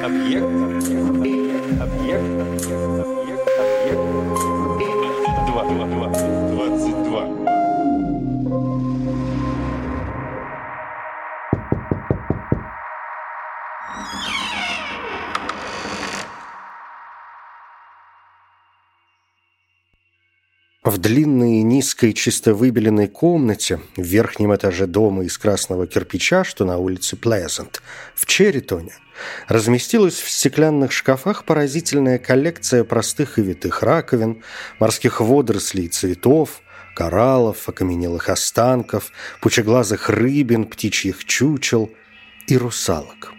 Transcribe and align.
Объект. 0.00 0.44
Объект. 0.44 1.72
Объект. 1.80 2.24
Объект. 3.00 3.22
22. 5.46 5.72
22. 5.76 6.52
22. 6.56 7.51
Низкой 22.02 22.14
чисто 22.14 22.52
выбеленной 22.52 23.06
комнате 23.06 23.78
в 23.96 24.02
верхнем 24.02 24.52
этаже 24.54 24.86
дома 24.86 25.24
из 25.24 25.38
красного 25.38 25.86
кирпича, 25.86 26.42
что 26.42 26.64
на 26.64 26.76
улице 26.76 27.14
Плезант, 27.14 27.80
в 28.16 28.26
Черритоне, 28.26 28.94
разместилась 29.46 30.20
в 30.20 30.28
стеклянных 30.28 30.90
шкафах 30.90 31.44
поразительная 31.44 32.18
коллекция 32.18 32.82
простых 32.82 33.38
и 33.38 33.42
витых 33.42 33.84
раковин, 33.84 34.42
морских 34.80 35.20
водорослей 35.20 35.84
и 35.84 35.88
цветов, 35.88 36.62
кораллов, 36.96 37.68
окаменелых 37.68 38.28
останков, 38.28 39.12
пучеглазых 39.40 40.10
рыбин, 40.10 40.64
птичьих 40.64 41.24
чучел 41.24 41.88
и 42.48 42.56
русалок. 42.56 43.32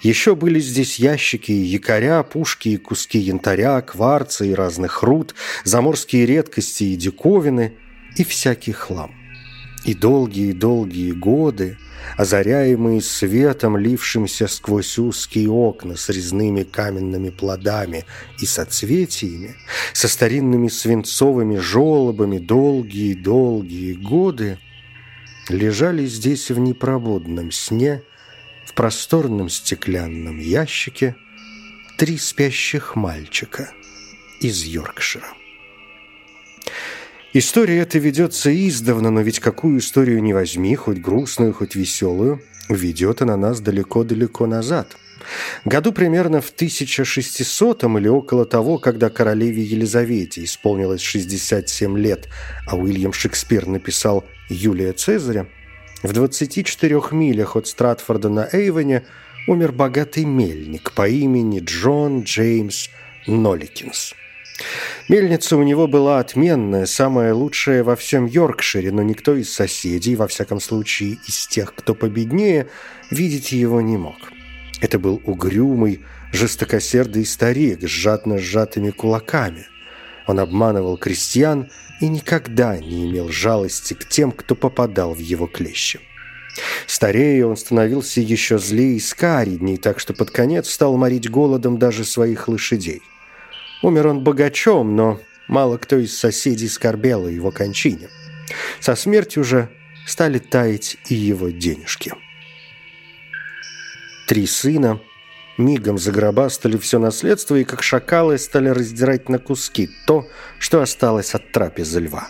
Еще 0.00 0.34
были 0.34 0.58
здесь 0.58 0.98
ящики 0.98 1.52
и 1.52 1.66
якоря, 1.76 2.22
пушки 2.22 2.70
и 2.70 2.76
куски 2.78 3.18
янтаря, 3.18 3.82
кварца 3.82 4.46
и 4.46 4.54
разных 4.54 5.02
руд, 5.02 5.34
заморские 5.64 6.24
редкости 6.24 6.84
и 6.84 6.96
диковины 6.96 7.74
и 8.16 8.24
всякий 8.24 8.72
хлам. 8.72 9.14
И 9.84 9.94
долгие-долгие 9.94 11.12
годы, 11.12 11.78
озаряемые 12.16 13.00
светом, 13.00 13.76
лившимся 13.76 14.46
сквозь 14.46 14.98
узкие 14.98 15.48
окна 15.48 15.96
с 15.96 16.08
резными 16.10 16.64
каменными 16.64 17.30
плодами 17.30 18.04
и 18.40 18.46
соцветиями, 18.46 19.56
со 19.94 20.06
старинными 20.08 20.68
свинцовыми 20.68 21.56
желобами, 21.56 22.38
долгие-долгие 22.38 23.94
годы 23.94 24.58
лежали 25.48 26.04
здесь 26.06 26.50
в 26.50 26.58
непробудном 26.58 27.50
сне– 27.52 28.02
в 28.70 28.74
просторном 28.74 29.48
стеклянном 29.48 30.38
ящике 30.38 31.16
три 31.98 32.18
спящих 32.18 32.94
мальчика 32.94 33.72
из 34.40 34.62
Йоркшира. 34.62 35.26
История 37.32 37.78
эта 37.78 37.98
ведется 37.98 38.50
издавна, 38.52 39.10
но 39.10 39.20
ведь 39.20 39.38
какую 39.38 39.78
историю 39.78 40.20
не 40.20 40.32
возьми, 40.32 40.74
хоть 40.74 40.98
грустную, 40.98 41.52
хоть 41.52 41.76
веселую, 41.76 42.42
ведет 42.68 43.22
она 43.22 43.36
нас 43.36 43.60
далеко-далеко 43.60 44.48
назад. 44.48 44.96
Году 45.64 45.92
примерно 45.92 46.40
в 46.40 46.50
1600 46.50 47.84
или 47.84 48.08
около 48.08 48.46
того, 48.46 48.78
когда 48.78 49.10
королеве 49.10 49.62
Елизавете 49.62 50.42
исполнилось 50.42 51.02
67 51.02 51.96
лет, 51.98 52.28
а 52.66 52.76
Уильям 52.76 53.12
Шекспир 53.12 53.66
написал 53.68 54.24
«Юлия 54.48 54.92
Цезаря», 54.92 55.46
в 56.02 56.12
24 56.12 57.00
милях 57.12 57.54
от 57.54 57.68
Стратфорда 57.68 58.28
на 58.28 58.48
Эйвоне 58.50 59.04
умер 59.46 59.70
богатый 59.70 60.24
мельник 60.24 60.92
по 60.92 61.06
имени 61.06 61.60
Джон 61.60 62.22
Джеймс 62.22 62.88
Ноликинс. 63.28 64.14
Мельница 65.08 65.56
у 65.56 65.62
него 65.62 65.86
была 65.86 66.20
отменная, 66.20 66.86
самая 66.86 67.34
лучшая 67.34 67.82
во 67.82 67.96
всем 67.96 68.26
Йоркшире, 68.26 68.92
но 68.92 69.02
никто 69.02 69.34
из 69.34 69.52
соседей, 69.52 70.16
во 70.16 70.28
всяком 70.28 70.60
случае 70.60 71.18
из 71.26 71.46
тех, 71.46 71.74
кто 71.74 71.94
победнее, 71.94 72.68
видеть 73.10 73.52
его 73.52 73.80
не 73.80 73.96
мог. 73.96 74.16
Это 74.80 74.98
был 74.98 75.20
угрюмый, 75.24 76.00
жестокосердый 76.32 77.26
старик 77.26 77.82
с 77.82 77.86
жадно 77.86 78.38
сжатыми 78.38 78.90
кулаками. 78.90 79.66
Он 80.26 80.38
обманывал 80.38 80.96
крестьян 80.96 81.70
и 82.00 82.08
никогда 82.08 82.78
не 82.78 83.10
имел 83.10 83.30
жалости 83.30 83.94
к 83.94 84.08
тем, 84.08 84.32
кто 84.32 84.54
попадал 84.54 85.14
в 85.14 85.18
его 85.18 85.46
клещи. 85.46 86.00
Старея 86.86 87.46
он 87.46 87.56
становился 87.56 88.20
еще 88.20 88.58
злее 88.58 88.96
и 88.96 89.00
скаредней, 89.00 89.76
так 89.76 90.00
что 90.00 90.14
под 90.14 90.30
конец 90.30 90.68
стал 90.68 90.96
морить 90.96 91.30
голодом 91.30 91.78
даже 91.78 92.04
своих 92.04 92.48
лошадей. 92.48 93.02
Умер 93.82 94.08
он 94.08 94.20
богачом, 94.20 94.94
но 94.94 95.20
мало 95.48 95.78
кто 95.78 95.96
из 95.96 96.16
соседей 96.18 96.68
скорбел 96.68 97.26
о 97.26 97.30
его 97.30 97.50
кончине. 97.50 98.08
Со 98.80 98.94
смертью 98.94 99.44
же 99.44 99.68
стали 100.06 100.38
таять 100.38 100.98
и 101.08 101.14
его 101.14 101.50
денежки. 101.50 102.12
Три 104.26 104.46
сына 104.46 105.00
мигом 105.56 105.98
загробастали 105.98 106.76
все 106.76 106.98
наследство 106.98 107.56
и, 107.56 107.64
как 107.64 107.82
шакалы, 107.82 108.38
стали 108.38 108.68
раздирать 108.68 109.28
на 109.28 109.38
куски 109.38 109.90
то, 110.06 110.28
что 110.58 110.80
осталось 110.82 111.34
от 111.34 111.52
трапезы 111.52 112.00
льва. 112.00 112.28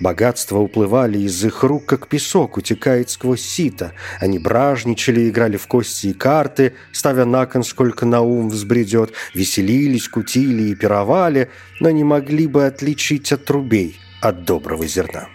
Богатства 0.00 0.58
уплывали 0.58 1.18
из 1.18 1.44
их 1.44 1.62
рук, 1.62 1.86
как 1.86 2.08
песок 2.08 2.56
утекает 2.56 3.10
сквозь 3.10 3.42
сито. 3.42 3.92
Они 4.20 4.38
бражничали, 4.38 5.28
играли 5.28 5.56
в 5.56 5.66
кости 5.66 6.08
и 6.08 6.12
карты, 6.12 6.74
ставя 6.92 7.24
на 7.24 7.46
кон, 7.46 7.62
сколько 7.64 8.06
на 8.06 8.20
ум 8.20 8.48
взбредет, 8.48 9.12
веселились, 9.34 10.08
кутили 10.08 10.70
и 10.70 10.74
пировали, 10.74 11.50
но 11.80 11.90
не 11.90 12.04
могли 12.04 12.46
бы 12.46 12.66
отличить 12.66 13.32
от 13.32 13.44
трубей 13.44 13.98
от 14.20 14.44
доброго 14.44 14.86
зерна. 14.86 15.28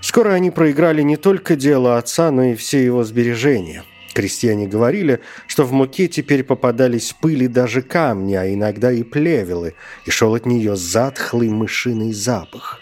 Скоро 0.00 0.30
они 0.30 0.50
проиграли 0.50 1.02
не 1.02 1.16
только 1.16 1.56
дело 1.56 1.96
отца, 1.96 2.30
но 2.30 2.44
и 2.44 2.54
все 2.54 2.84
его 2.84 3.04
сбережения. 3.04 3.84
Крестьяне 4.14 4.68
говорили, 4.68 5.20
что 5.48 5.64
в 5.64 5.72
муке 5.72 6.06
теперь 6.06 6.44
попадались 6.44 7.12
пыли 7.12 7.48
даже 7.48 7.82
камни, 7.82 8.34
а 8.34 8.52
иногда 8.52 8.92
и 8.92 9.02
плевелы, 9.02 9.74
и 10.06 10.10
шел 10.10 10.34
от 10.34 10.46
нее 10.46 10.76
затхлый 10.76 11.48
мышиный 11.48 12.12
запах. 12.12 12.80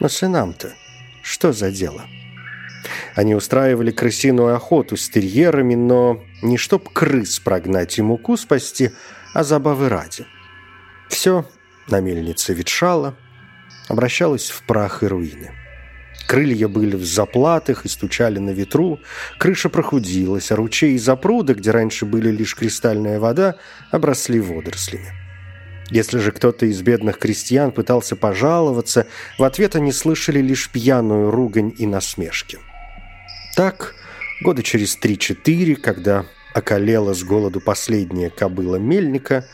Но 0.00 0.08
сынам-то 0.08 0.72
что 1.22 1.52
за 1.52 1.70
дело? 1.70 2.02
Они 3.14 3.34
устраивали 3.34 3.90
крысиную 3.90 4.54
охоту 4.54 4.96
с 4.96 5.08
терьерами, 5.08 5.74
но 5.74 6.22
не 6.42 6.56
чтоб 6.56 6.88
крыс 6.88 7.38
прогнать 7.38 7.98
и 7.98 8.02
муку 8.02 8.36
спасти, 8.36 8.90
а 9.32 9.44
забавы 9.44 9.88
ради. 9.88 10.26
Все 11.08 11.46
на 11.88 12.00
мельнице 12.00 12.54
ветшало, 12.54 13.16
обращалось 13.88 14.50
в 14.50 14.62
прах 14.66 15.02
и 15.02 15.06
руины. 15.06 15.52
Крылья 16.26 16.68
были 16.68 16.96
в 16.96 17.04
заплатах 17.04 17.84
и 17.84 17.88
стучали 17.88 18.38
на 18.38 18.50
ветру, 18.50 19.00
крыша 19.38 19.68
прохудилась, 19.68 20.50
а 20.50 20.56
ручей 20.56 20.94
и 20.94 20.98
запруды, 20.98 21.54
где 21.54 21.70
раньше 21.70 22.06
были 22.06 22.30
лишь 22.30 22.56
кристальная 22.56 23.20
вода, 23.20 23.56
обросли 23.90 24.40
водорослями. 24.40 25.21
Если 25.92 26.20
же 26.20 26.32
кто-то 26.32 26.64
из 26.64 26.80
бедных 26.80 27.18
крестьян 27.18 27.70
пытался 27.70 28.16
пожаловаться, 28.16 29.06
в 29.38 29.44
ответ 29.44 29.76
они 29.76 29.92
слышали 29.92 30.40
лишь 30.40 30.70
пьяную 30.70 31.30
ругань 31.30 31.74
и 31.76 31.86
насмешки. 31.86 32.58
Так, 33.56 33.94
года 34.40 34.62
через 34.62 34.96
три-четыре, 34.96 35.76
когда 35.76 36.24
околела 36.54 37.12
с 37.12 37.22
голоду 37.22 37.60
последняя 37.60 38.30
кобыла 38.30 38.76
мельника, 38.76 39.46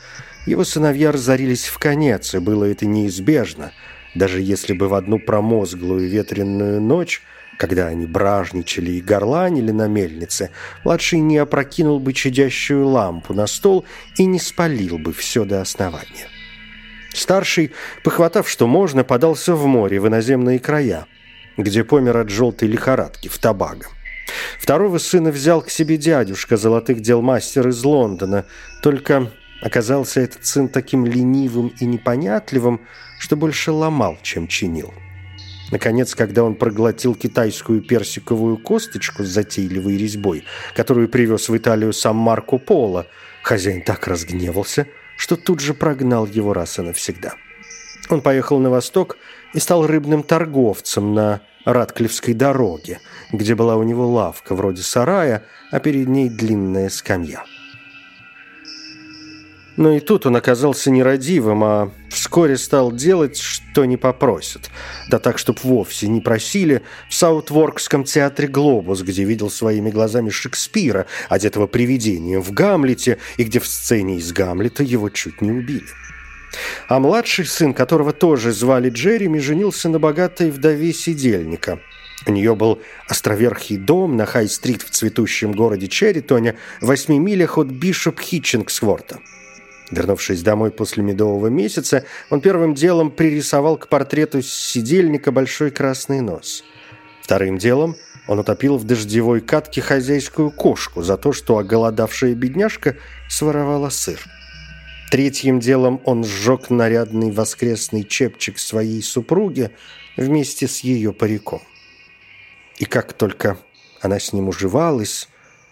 его 0.46 0.62
сыновья 0.62 1.10
разорились 1.10 1.66
в 1.66 1.76
конец, 1.78 2.32
и 2.36 2.38
было 2.38 2.66
это 2.66 2.86
неизбежно, 2.86 3.72
даже 4.14 4.40
если 4.40 4.74
бы 4.74 4.86
в 4.86 4.94
одну 4.94 5.18
промозглую 5.18 6.08
ветреную 6.08 6.80
ночь 6.80 7.20
когда 7.58 7.88
они 7.88 8.06
бражничали 8.06 8.92
и 8.92 9.00
горланили 9.02 9.72
на 9.72 9.88
мельнице, 9.88 10.50
младший 10.84 11.18
не 11.18 11.36
опрокинул 11.36 12.00
бы 12.00 12.14
чадящую 12.14 12.86
лампу 12.86 13.34
на 13.34 13.46
стол 13.46 13.84
и 14.16 14.24
не 14.24 14.38
спалил 14.38 14.98
бы 14.98 15.12
все 15.12 15.44
до 15.44 15.60
основания. 15.60 16.28
Старший, 17.12 17.72
похватав 18.04 18.48
что 18.48 18.66
можно, 18.66 19.02
подался 19.02 19.54
в 19.54 19.66
море 19.66 20.00
в 20.00 20.06
иноземные 20.06 20.60
края, 20.60 21.06
где 21.56 21.82
помер 21.82 22.16
от 22.18 22.30
желтой 22.30 22.68
лихорадки 22.68 23.28
в 23.28 23.38
Табаго. 23.38 23.86
Второго 24.60 24.98
сына 24.98 25.30
взял 25.30 25.60
к 25.60 25.70
себе 25.70 25.96
дядюшка, 25.96 26.56
золотых 26.56 27.00
дел 27.00 27.22
мастер 27.22 27.66
из 27.68 27.82
Лондона, 27.82 28.44
только 28.82 29.32
оказался 29.62 30.20
этот 30.20 30.46
сын 30.46 30.68
таким 30.68 31.04
ленивым 31.06 31.72
и 31.80 31.86
непонятливым, 31.86 32.82
что 33.18 33.34
больше 33.34 33.72
ломал, 33.72 34.16
чем 34.22 34.46
чинил. 34.46 34.94
Наконец, 35.70 36.14
когда 36.14 36.44
он 36.44 36.54
проглотил 36.54 37.14
китайскую 37.14 37.82
персиковую 37.82 38.56
косточку 38.56 39.22
с 39.22 39.28
затейливой 39.28 39.98
резьбой, 39.98 40.44
которую 40.74 41.08
привез 41.08 41.48
в 41.48 41.56
Италию 41.56 41.92
сам 41.92 42.16
Марко 42.16 42.58
Поло, 42.58 43.06
хозяин 43.42 43.82
так 43.82 44.06
разгневался, 44.06 44.86
что 45.16 45.36
тут 45.36 45.60
же 45.60 45.74
прогнал 45.74 46.26
его 46.26 46.54
раз 46.54 46.78
и 46.78 46.82
навсегда. 46.82 47.34
Он 48.08 48.22
поехал 48.22 48.58
на 48.58 48.70
восток 48.70 49.18
и 49.52 49.60
стал 49.60 49.86
рыбным 49.86 50.22
торговцем 50.22 51.12
на 51.14 51.42
Радклифской 51.66 52.32
дороге, 52.32 53.00
где 53.30 53.54
была 53.54 53.76
у 53.76 53.82
него 53.82 54.08
лавка 54.08 54.54
вроде 54.54 54.82
сарая, 54.82 55.44
а 55.70 55.80
перед 55.80 56.08
ней 56.08 56.30
длинная 56.30 56.88
скамья. 56.88 57.44
Но 59.78 59.92
и 59.92 60.00
тут 60.00 60.26
он 60.26 60.34
оказался 60.34 60.90
нерадивым, 60.90 61.62
а 61.62 61.92
вскоре 62.10 62.58
стал 62.58 62.90
делать, 62.90 63.38
что 63.38 63.84
не 63.84 63.96
попросят. 63.96 64.70
Да 65.08 65.20
так, 65.20 65.38
чтоб 65.38 65.62
вовсе 65.62 66.08
не 66.08 66.20
просили, 66.20 66.82
в 67.08 67.14
Саутворкском 67.14 68.02
театре 68.02 68.48
«Глобус», 68.48 69.02
где 69.02 69.22
видел 69.22 69.50
своими 69.50 69.90
глазами 69.90 70.30
Шекспира, 70.30 71.06
одетого 71.28 71.68
привидением 71.68 72.42
в 72.42 72.50
Гамлете, 72.50 73.18
и 73.36 73.44
где 73.44 73.60
в 73.60 73.68
сцене 73.68 74.16
из 74.16 74.32
Гамлета 74.32 74.82
его 74.82 75.10
чуть 75.10 75.40
не 75.40 75.52
убили. 75.52 75.86
А 76.88 76.98
младший 76.98 77.46
сын, 77.46 77.72
которого 77.72 78.12
тоже 78.12 78.50
звали 78.50 78.90
Джереми, 78.90 79.38
женился 79.38 79.88
на 79.88 80.00
богатой 80.00 80.50
вдове 80.50 80.92
сидельника. 80.92 81.78
У 82.26 82.32
нее 82.32 82.56
был 82.56 82.82
островерхий 83.06 83.76
дом 83.76 84.16
на 84.16 84.26
Хай-стрит 84.26 84.82
в 84.82 84.90
цветущем 84.90 85.52
городе 85.52 85.86
Черритоне, 85.86 86.56
в 86.80 86.86
восьми 86.86 87.20
милях 87.20 87.58
от 87.58 87.68
Бишоп-Хитчингсворта. 87.68 89.20
Вернувшись 89.90 90.42
домой 90.42 90.70
после 90.70 91.02
медового 91.02 91.46
месяца, 91.46 92.04
он 92.30 92.40
первым 92.40 92.74
делом 92.74 93.10
пририсовал 93.10 93.78
к 93.78 93.88
портрету 93.88 94.42
сидельника 94.42 95.32
большой 95.32 95.70
красный 95.70 96.20
нос. 96.20 96.62
Вторым 97.22 97.58
делом 97.58 97.96
он 98.26 98.38
утопил 98.38 98.76
в 98.76 98.84
дождевой 98.84 99.40
катке 99.40 99.80
хозяйскую 99.80 100.50
кошку 100.50 101.02
за 101.02 101.16
то, 101.16 101.32
что 101.32 101.56
оголодавшая 101.56 102.34
бедняжка 102.34 102.96
своровала 103.30 103.88
сыр. 103.88 104.20
Третьим 105.10 105.58
делом 105.58 106.02
он 106.04 106.22
сжег 106.22 106.68
нарядный 106.68 107.30
воскресный 107.30 108.04
чепчик 108.04 108.58
своей 108.58 109.02
супруги 109.02 109.70
вместе 110.18 110.68
с 110.68 110.80
ее 110.80 111.14
париком. 111.14 111.62
И 112.76 112.84
как 112.84 113.14
только 113.14 113.56
она 114.02 114.18
с 114.18 114.34
ним 114.34 114.48
уживалась, 114.48 115.28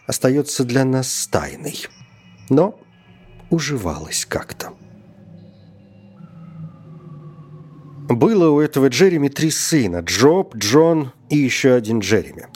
остается 0.07 0.65
для 0.65 0.87
нас 0.87 1.29
тайной. 1.31 1.87
Но 2.49 2.81
уживалась 3.51 4.25
как-то. 4.25 4.73
Было 8.09 8.51
у 8.51 8.61
этого 8.61 8.89
Джереми 8.89 9.29
три 9.29 9.51
сына– 9.51 9.99
Джоб, 10.05 10.55
Джон 10.57 11.13
и 11.29 11.37
еще 11.37 11.73
один 11.73 11.99
Джереми. 11.99 12.47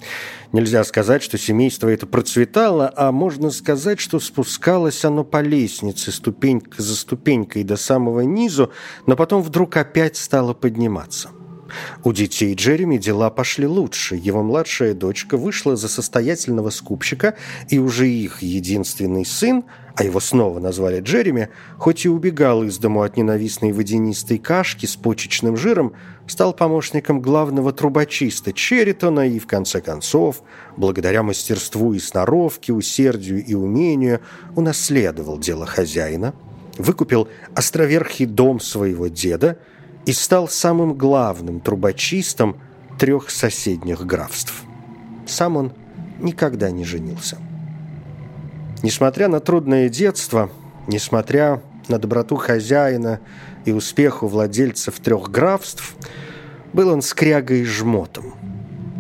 Нельзя 0.53 0.83
сказать, 0.85 1.23
что 1.23 1.39
семейство 1.39 1.89
это 1.89 2.07
процветало, 2.07 2.93
а 2.97 3.11
можно 3.13 3.51
сказать, 3.51 4.01
что 4.01 4.21
спускалось 4.21 5.05
оно 5.05 5.25
по 5.25 5.41
лестнице, 5.41 6.13
ступенька 6.13 6.83
за 6.83 6.97
ступенькой 6.97 7.65
до 7.65 7.77
самого 7.77 8.21
низу, 8.21 8.71
но 9.07 9.17
потом 9.17 9.43
вдруг 9.43 9.77
опять 9.77 10.17
стало 10.17 10.55
подниматься. 10.55 11.31
У 12.03 12.13
детей 12.13 12.55
Джереми 12.55 12.97
дела 12.97 13.31
пошли 13.31 13.67
лучше. 13.67 14.17
Его 14.17 14.43
младшая 14.43 14.95
дочка 14.95 15.37
вышла 15.37 15.77
за 15.77 15.89
состоятельного 15.89 16.71
скупщика, 16.71 17.37
и 17.69 17.79
уже 17.79 18.09
их 18.09 18.43
единственный 18.43 19.25
сын, 19.25 19.65
а 20.01 20.03
его 20.03 20.19
снова 20.19 20.61
назвали 20.61 21.01
Джереми, 21.01 21.51
хоть 21.77 22.07
и 22.07 22.09
убегал 22.09 22.63
из 22.63 22.79
дому 22.79 23.03
от 23.03 23.19
ненавистной 23.19 23.73
водянистой 23.73 24.39
кашки 24.39 24.87
с 24.87 24.97
почечным 24.97 25.59
жиром, 25.59 25.93
стал 26.27 26.55
помощником 26.55 27.21
главного 27.21 27.71
трубочиста 27.71 28.55
Черритона 28.55 29.29
и, 29.29 29.39
в 29.39 29.47
конце 29.47 29.83
концов, 29.83 30.43
благодаря 30.79 31.23
мастерству 31.23 31.93
и 31.93 31.99
сноровке, 31.99 32.73
усердию 32.73 33.45
и 33.45 33.53
умению, 33.53 34.23
унаследовал 34.57 35.37
дело 35.39 35.67
хозяина, 35.67 36.33
выкупил 36.79 37.29
островерхий 37.55 38.25
дом 38.25 38.59
своего 38.59 39.09
деда– 39.09 39.59
и 40.07 40.13
стал 40.13 40.49
самым 40.49 40.95
главным 40.95 41.61
трубочистом 41.61 42.57
трех 42.99 43.29
соседних 43.29 44.07
графств. 44.07 44.63
Сам 45.27 45.59
он 45.59 45.73
никогда 46.21 46.71
не 46.71 46.87
женился. 46.87 47.37
Несмотря 48.83 49.29
на 49.29 49.41
трудное 49.41 49.89
детство, 49.89 50.51
несмотря 50.87 51.63
на 51.89 51.99
доброту 51.99 52.37
хозяина 52.37 53.21
и 53.65 53.73
успеху 53.73 54.27
владельцев 54.27 55.01
трех 55.01 55.31
графств, 55.31 55.95
был 56.73 56.89
он 56.89 57.03
скрягой 57.03 57.61
и 57.61 57.65
жмотом. 57.65 58.35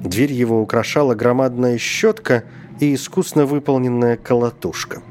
Дверь 0.05 0.33
его 0.33 0.61
украшала 0.61 1.15
громадная 1.15 1.79
щетка 1.79 2.45
и 2.79 2.95
искусно 2.95 3.47
выполненная 3.47 4.17
колотушка. 4.17 5.03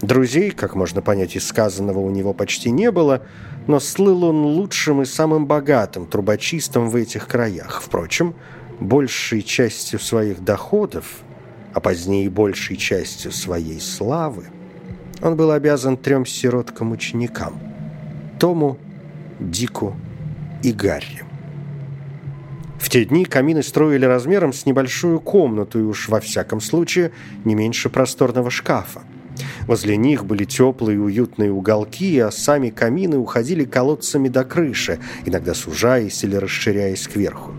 Друзей, 0.00 0.50
как 0.50 0.74
можно 0.74 1.02
понять 1.02 1.36
из 1.36 1.46
сказанного, 1.46 1.98
у 1.98 2.10
него 2.10 2.32
почти 2.32 2.70
не 2.70 2.90
было– 2.90 3.22
но 3.66 3.80
слыл 3.80 4.24
он 4.24 4.44
лучшим 4.44 5.02
и 5.02 5.04
самым 5.04 5.46
богатым 5.46 6.06
трубочистом 6.06 6.88
в 6.88 6.96
этих 6.96 7.26
краях. 7.26 7.82
Впрочем, 7.82 8.34
большей 8.80 9.42
частью 9.42 9.98
своих 9.98 10.42
доходов, 10.42 11.20
а 11.74 11.80
позднее 11.80 12.30
большей 12.30 12.76
частью 12.76 13.32
своей 13.32 13.80
славы, 13.80 14.44
он 15.20 15.36
был 15.36 15.50
обязан 15.50 15.96
трем 15.96 16.24
сироткам-ученикам– 16.24 17.58
Тому, 18.38 18.78
Дику 19.40 19.96
и 20.62 20.72
Гарри. 20.72 21.22
В 22.78 22.90
те 22.90 23.04
дни 23.04 23.24
камины 23.24 23.62
строили 23.62 24.04
размером 24.04 24.52
с 24.52 24.66
небольшую 24.66 25.20
комнату 25.20 25.80
и 25.80 25.82
уж 25.82 26.08
во 26.08 26.20
всяком 26.20 26.60
случае 26.60 27.12
не 27.44 27.54
меньше 27.54 27.88
просторного 27.88 28.50
шкафа. 28.50 29.02
Возле 29.66 29.96
них 29.96 30.26
были 30.26 30.44
теплые 30.44 31.00
уютные 31.00 31.50
уголки, 31.50 32.18
а 32.18 32.30
сами 32.30 32.70
камины 32.70 33.16
уходили 33.16 33.64
колодцами 33.64 34.28
до 34.28 34.44
крыши, 34.44 35.00
иногда 35.24 35.54
сужаясь 35.54 36.22
или 36.22 36.36
расширяясь 36.36 37.08
кверху. 37.08 37.52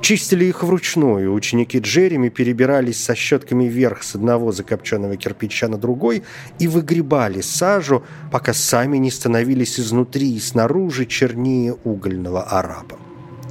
Чистили 0.00 0.44
их 0.46 0.62
вручную. 0.62 1.32
Ученики 1.32 1.78
Джереми 1.78 2.28
перебирались 2.28 3.02
со 3.02 3.14
щетками 3.14 3.64
вверх 3.64 4.02
с 4.02 4.14
одного 4.14 4.52
закопченного 4.52 5.16
кирпича 5.16 5.68
на 5.68 5.78
другой 5.78 6.22
и 6.58 6.68
выгребали 6.68 7.40
сажу, 7.40 8.02
пока 8.30 8.52
сами 8.52 8.98
не 8.98 9.10
становились 9.10 9.78
изнутри 9.78 10.34
и 10.34 10.40
снаружи 10.40 11.06
чернее 11.06 11.74
угольного 11.84 12.42
араба. 12.42 12.98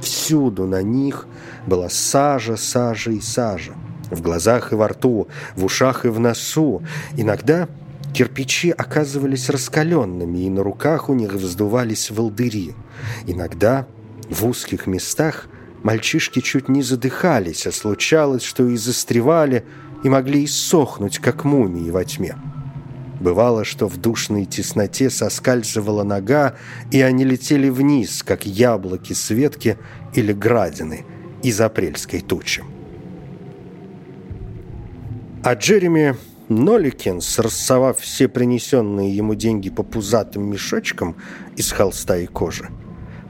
Всюду 0.00 0.66
на 0.66 0.82
них 0.82 1.26
была 1.66 1.88
сажа, 1.88 2.56
сажа 2.56 3.10
и 3.10 3.20
сажа. 3.20 3.72
В 4.10 4.22
глазах 4.22 4.72
и 4.72 4.74
во 4.74 4.88
рту, 4.88 5.28
в 5.54 5.64
ушах 5.64 6.04
и 6.04 6.08
в 6.08 6.18
носу. 6.18 6.82
Иногда 7.16 7.68
Кирпичи 8.12 8.70
оказывались 8.70 9.48
раскаленными, 9.48 10.38
и 10.38 10.50
на 10.50 10.62
руках 10.64 11.08
у 11.08 11.14
них 11.14 11.32
вздувались 11.34 12.10
волдыри. 12.10 12.74
Иногда 13.26 13.86
в 14.28 14.46
узких 14.46 14.86
местах 14.86 15.46
мальчишки 15.82 16.40
чуть 16.40 16.68
не 16.68 16.82
задыхались, 16.82 17.66
а 17.66 17.72
случалось, 17.72 18.42
что 18.42 18.66
и 18.68 18.76
застревали, 18.76 19.64
и 20.04 20.08
могли 20.08 20.44
иссохнуть, 20.44 21.18
как 21.18 21.44
мумии 21.44 21.90
во 21.90 22.04
тьме. 22.04 22.36
Бывало, 23.20 23.64
что 23.64 23.86
в 23.86 23.98
душной 23.98 24.46
тесноте 24.46 25.10
соскальзывала 25.10 26.04
нога, 26.04 26.56
и 26.90 27.02
они 27.02 27.24
летели 27.24 27.68
вниз, 27.68 28.22
как 28.22 28.46
яблоки 28.46 29.12
с 29.12 29.28
ветки 29.30 29.76
или 30.14 30.32
градины 30.32 31.04
из 31.42 31.60
апрельской 31.60 32.20
тучи. 32.20 32.64
А 35.42 35.54
Джереми 35.54 36.16
Ноликинс, 36.48 37.38
рассовав 37.38 38.00
все 38.00 38.26
принесенные 38.26 39.14
ему 39.14 39.34
деньги 39.34 39.70
по 39.70 39.82
пузатым 39.82 40.50
мешочкам 40.50 41.16
из 41.56 41.70
холста 41.72 42.16
и 42.16 42.26
кожи, 42.26 42.68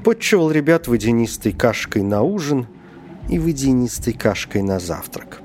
подчевал 0.05 0.51
ребят 0.51 0.89
водянистой 0.89 1.53
кашкой 1.53 2.03
на 2.03 2.23
ужин 2.23 2.67
и 3.29 3.39
водянистой 3.39 4.13
кашкой 4.13 4.63
на 4.63 4.79
завтрак. 4.79 5.41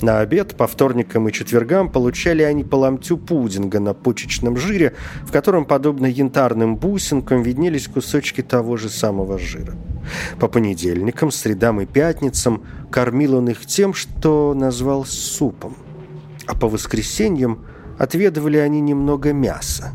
На 0.00 0.20
обед 0.20 0.56
по 0.56 0.66
вторникам 0.66 1.28
и 1.28 1.32
четвергам 1.32 1.90
получали 1.90 2.42
они 2.42 2.62
по 2.62 2.96
пудинга 2.96 3.80
на 3.80 3.94
почечном 3.94 4.56
жире, 4.56 4.94
в 5.24 5.32
котором, 5.32 5.64
подобно 5.64 6.06
янтарным 6.06 6.76
бусинкам, 6.76 7.42
виднелись 7.42 7.88
кусочки 7.88 8.42
того 8.42 8.76
же 8.76 8.88
самого 8.88 9.38
жира. 9.38 9.74
По 10.38 10.46
понедельникам, 10.46 11.32
средам 11.32 11.80
и 11.80 11.86
пятницам 11.86 12.64
кормил 12.90 13.36
он 13.36 13.48
их 13.48 13.66
тем, 13.66 13.92
что 13.92 14.54
назвал 14.54 15.04
супом– 15.04 15.76
а 16.48 16.54
по 16.54 16.66
воскресеньям 16.66 17.66
отведывали 17.98 18.56
они 18.56 18.80
немного 18.80 19.32
мяса. 19.32 19.92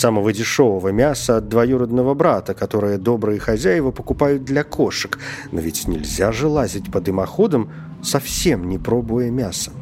Самого 0.00 0.32
дешевого 0.32 0.88
мяса 0.88 1.36
от 1.36 1.50
двоюродного 1.50 2.14
брата, 2.14 2.54
которое 2.54 2.96
добрые 2.96 3.38
хозяева 3.38 3.90
покупают 3.90 4.44
для 4.44 4.64
кошек. 4.64 5.18
Но 5.52 5.60
ведь 5.60 5.86
нельзя 5.86 6.32
же 6.32 6.46
лазить 6.48 6.90
по 6.90 7.02
дымоходам, 7.02 7.70
совсем 8.02 8.66
не 8.66 8.78
пробуя 8.78 9.30
мясо. 9.30 9.72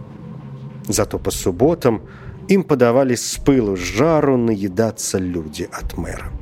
Зато 0.88 1.20
по 1.20 1.30
субботам 1.30 2.02
им 2.48 2.64
подавали 2.64 3.14
с 3.14 3.36
пылу 3.36 3.76
с 3.76 3.78
жару 3.78 4.36
наедаться 4.36 5.18
люди 5.18 5.68
от 5.72 5.96
мэра. 5.96 6.32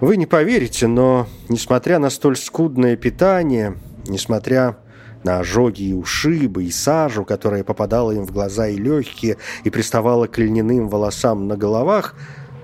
Вы 0.00 0.18
не 0.18 0.26
поверите, 0.26 0.86
но, 0.86 1.26
несмотря 1.48 1.98
на 1.98 2.10
столь 2.10 2.36
скудное 2.36 2.96
питание, 2.96 3.78
несмотря 4.06 4.76
на 5.24 5.38
ожоги 5.38 5.82
и 5.82 5.92
ушибы, 5.92 6.64
и 6.64 6.70
сажу, 6.70 7.24
которая 7.24 7.64
попадала 7.64 8.12
им 8.12 8.24
в 8.24 8.32
глаза 8.32 8.68
и 8.68 8.76
легкие, 8.76 9.38
и 9.64 9.70
приставала 9.70 10.26
к 10.26 10.38
льняным 10.38 10.88
волосам 10.88 11.48
на 11.48 11.56
головах, 11.56 12.14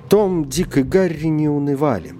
Том, 0.09 0.49
Дик 0.49 0.76
и 0.76 0.83
Гарри 0.83 1.26
не 1.26 1.49
унывали. 1.49 2.14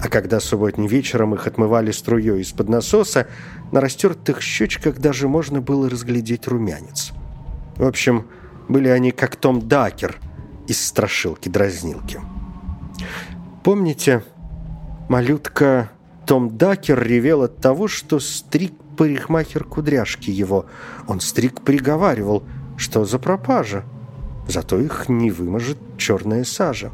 А 0.00 0.08
когда 0.08 0.40
субботним 0.40 0.86
вечером 0.86 1.34
их 1.34 1.46
отмывали 1.46 1.90
струей 1.90 2.40
из-под 2.40 2.68
насоса, 2.68 3.26
на 3.72 3.80
растертых 3.80 4.40
щечках 4.42 4.98
даже 4.98 5.28
можно 5.28 5.60
было 5.60 5.88
разглядеть 5.88 6.46
румянец. 6.46 7.12
В 7.76 7.84
общем, 7.84 8.26
были 8.68 8.88
они 8.88 9.10
как 9.10 9.36
Том 9.36 9.66
Дакер, 9.66 10.18
из 10.66 10.84
страшилки-дразнилки. 10.86 12.20
Помните, 13.62 14.22
малютка 15.08 15.90
Том 16.26 16.56
Дакер 16.56 17.02
ревел 17.02 17.42
от 17.42 17.58
того, 17.58 17.88
что 17.88 18.20
стриг 18.20 18.72
парикмахер 18.96 19.64
кудряшки 19.64 20.30
его. 20.30 20.66
Он 21.06 21.20
стриг 21.20 21.60
приговаривал, 21.60 22.42
что 22.76 23.04
за 23.04 23.18
пропажа. 23.18 23.84
Зато 24.48 24.78
их 24.78 25.08
не 25.08 25.30
выможет 25.30 25.78
черная 25.96 26.44
сажа. 26.44 26.90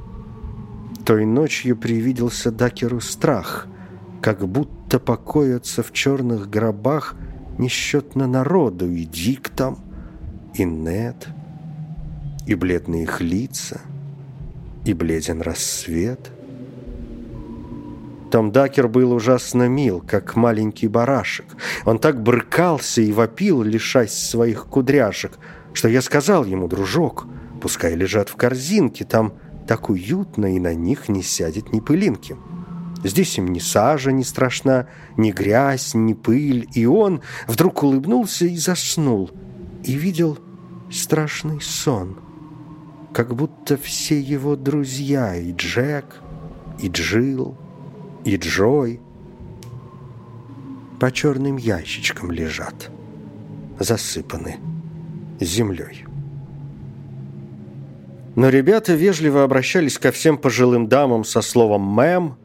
Той 1.04 1.24
ночью 1.24 1.76
привиделся 1.76 2.50
Дакеру 2.50 3.00
страх, 3.00 3.66
как 4.20 4.46
будто 4.46 4.98
покоятся 4.98 5.82
в 5.82 5.92
черных 5.92 6.48
гробах 6.48 7.16
несчетно 7.58 8.26
народу, 8.26 8.90
и 8.90 9.04
Дик 9.04 9.48
там, 9.48 9.78
и 10.54 10.64
Нед, 10.64 11.28
и 12.46 12.54
бледные 12.54 13.04
их 13.04 13.20
лица, 13.20 13.80
и 14.84 14.94
бледен 14.94 15.40
рассвет— 15.42 16.30
том 18.30 18.52
Дакер 18.52 18.88
был 18.88 19.12
ужасно 19.12 19.68
мил, 19.68 20.02
как 20.06 20.36
маленький 20.36 20.88
барашек. 20.88 21.46
Он 21.84 21.98
так 21.98 22.22
брыкался 22.22 23.02
и 23.02 23.12
вопил, 23.12 23.62
лишась 23.62 24.14
своих 24.14 24.66
кудряшек, 24.66 25.32
что 25.72 25.88
я 25.88 26.00
сказал 26.00 26.44
ему, 26.44 26.68
дружок, 26.68 27.26
пускай 27.60 27.94
лежат 27.94 28.28
в 28.28 28.36
корзинке, 28.36 29.04
там 29.04 29.34
так 29.66 29.90
уютно, 29.90 30.54
и 30.54 30.58
на 30.58 30.74
них 30.74 31.08
не 31.08 31.22
сядет 31.22 31.72
ни 31.72 31.80
пылинки. 31.80 32.36
Здесь 33.02 33.38
им 33.38 33.48
ни 33.48 33.58
сажа 33.58 34.12
не 34.12 34.24
страшна, 34.24 34.86
ни 35.16 35.32
грязь, 35.32 35.94
ни 35.94 36.12
пыль, 36.12 36.68
и 36.74 36.86
он 36.86 37.22
вдруг 37.46 37.82
улыбнулся 37.82 38.46
и 38.46 38.56
заснул, 38.56 39.30
и 39.84 39.94
видел 39.94 40.38
страшный 40.90 41.60
сон, 41.60 42.18
как 43.12 43.34
будто 43.34 43.76
все 43.76 44.20
его 44.20 44.54
друзья, 44.56 45.34
и 45.34 45.52
Джек, 45.52 46.20
и 46.78 46.88
Джилл, 46.88 47.56
и 48.24 48.36
Джой 48.36 49.00
по 50.98 51.10
черным 51.10 51.56
ящичкам 51.56 52.30
лежат, 52.30 52.90
засыпаны 53.78 54.56
землей. 55.40 56.04
Но 58.36 58.48
ребята 58.48 58.94
вежливо 58.94 59.42
обращались 59.42 59.98
ко 59.98 60.12
всем 60.12 60.38
пожилым 60.38 60.88
дамам 60.88 61.24
со 61.24 61.40
словом 61.40 61.82
«мэм», 61.82 62.36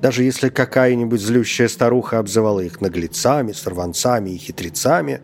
даже 0.00 0.22
если 0.22 0.48
какая-нибудь 0.48 1.20
злющая 1.20 1.68
старуха 1.68 2.18
обзывала 2.18 2.60
их 2.60 2.80
наглецами, 2.80 3.52
сорванцами 3.52 4.30
и 4.30 4.38
хитрецами, 4.38 5.20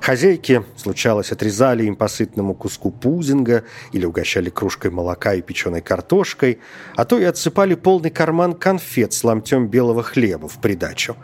хозяйки, 0.00 0.64
случалось, 0.76 1.32
отрезали 1.32 1.84
им 1.84 1.96
по 1.96 2.08
сытному 2.08 2.54
куску 2.54 2.90
пудинга 2.90 3.64
или 3.92 4.04
угощали 4.04 4.50
кружкой 4.50 4.90
молока 4.90 5.34
и 5.34 5.42
печеной 5.42 5.80
картошкой, 5.80 6.58
а 6.94 7.04
то 7.04 7.18
и 7.18 7.24
отсыпали 7.24 7.74
полный 7.74 8.10
карман 8.10 8.52
конфет 8.52 9.12
с 9.12 9.24
ломтем 9.24 9.68
белого 9.68 10.02
хлеба 10.02 10.48
в 10.48 10.60
придачу, 10.60 11.16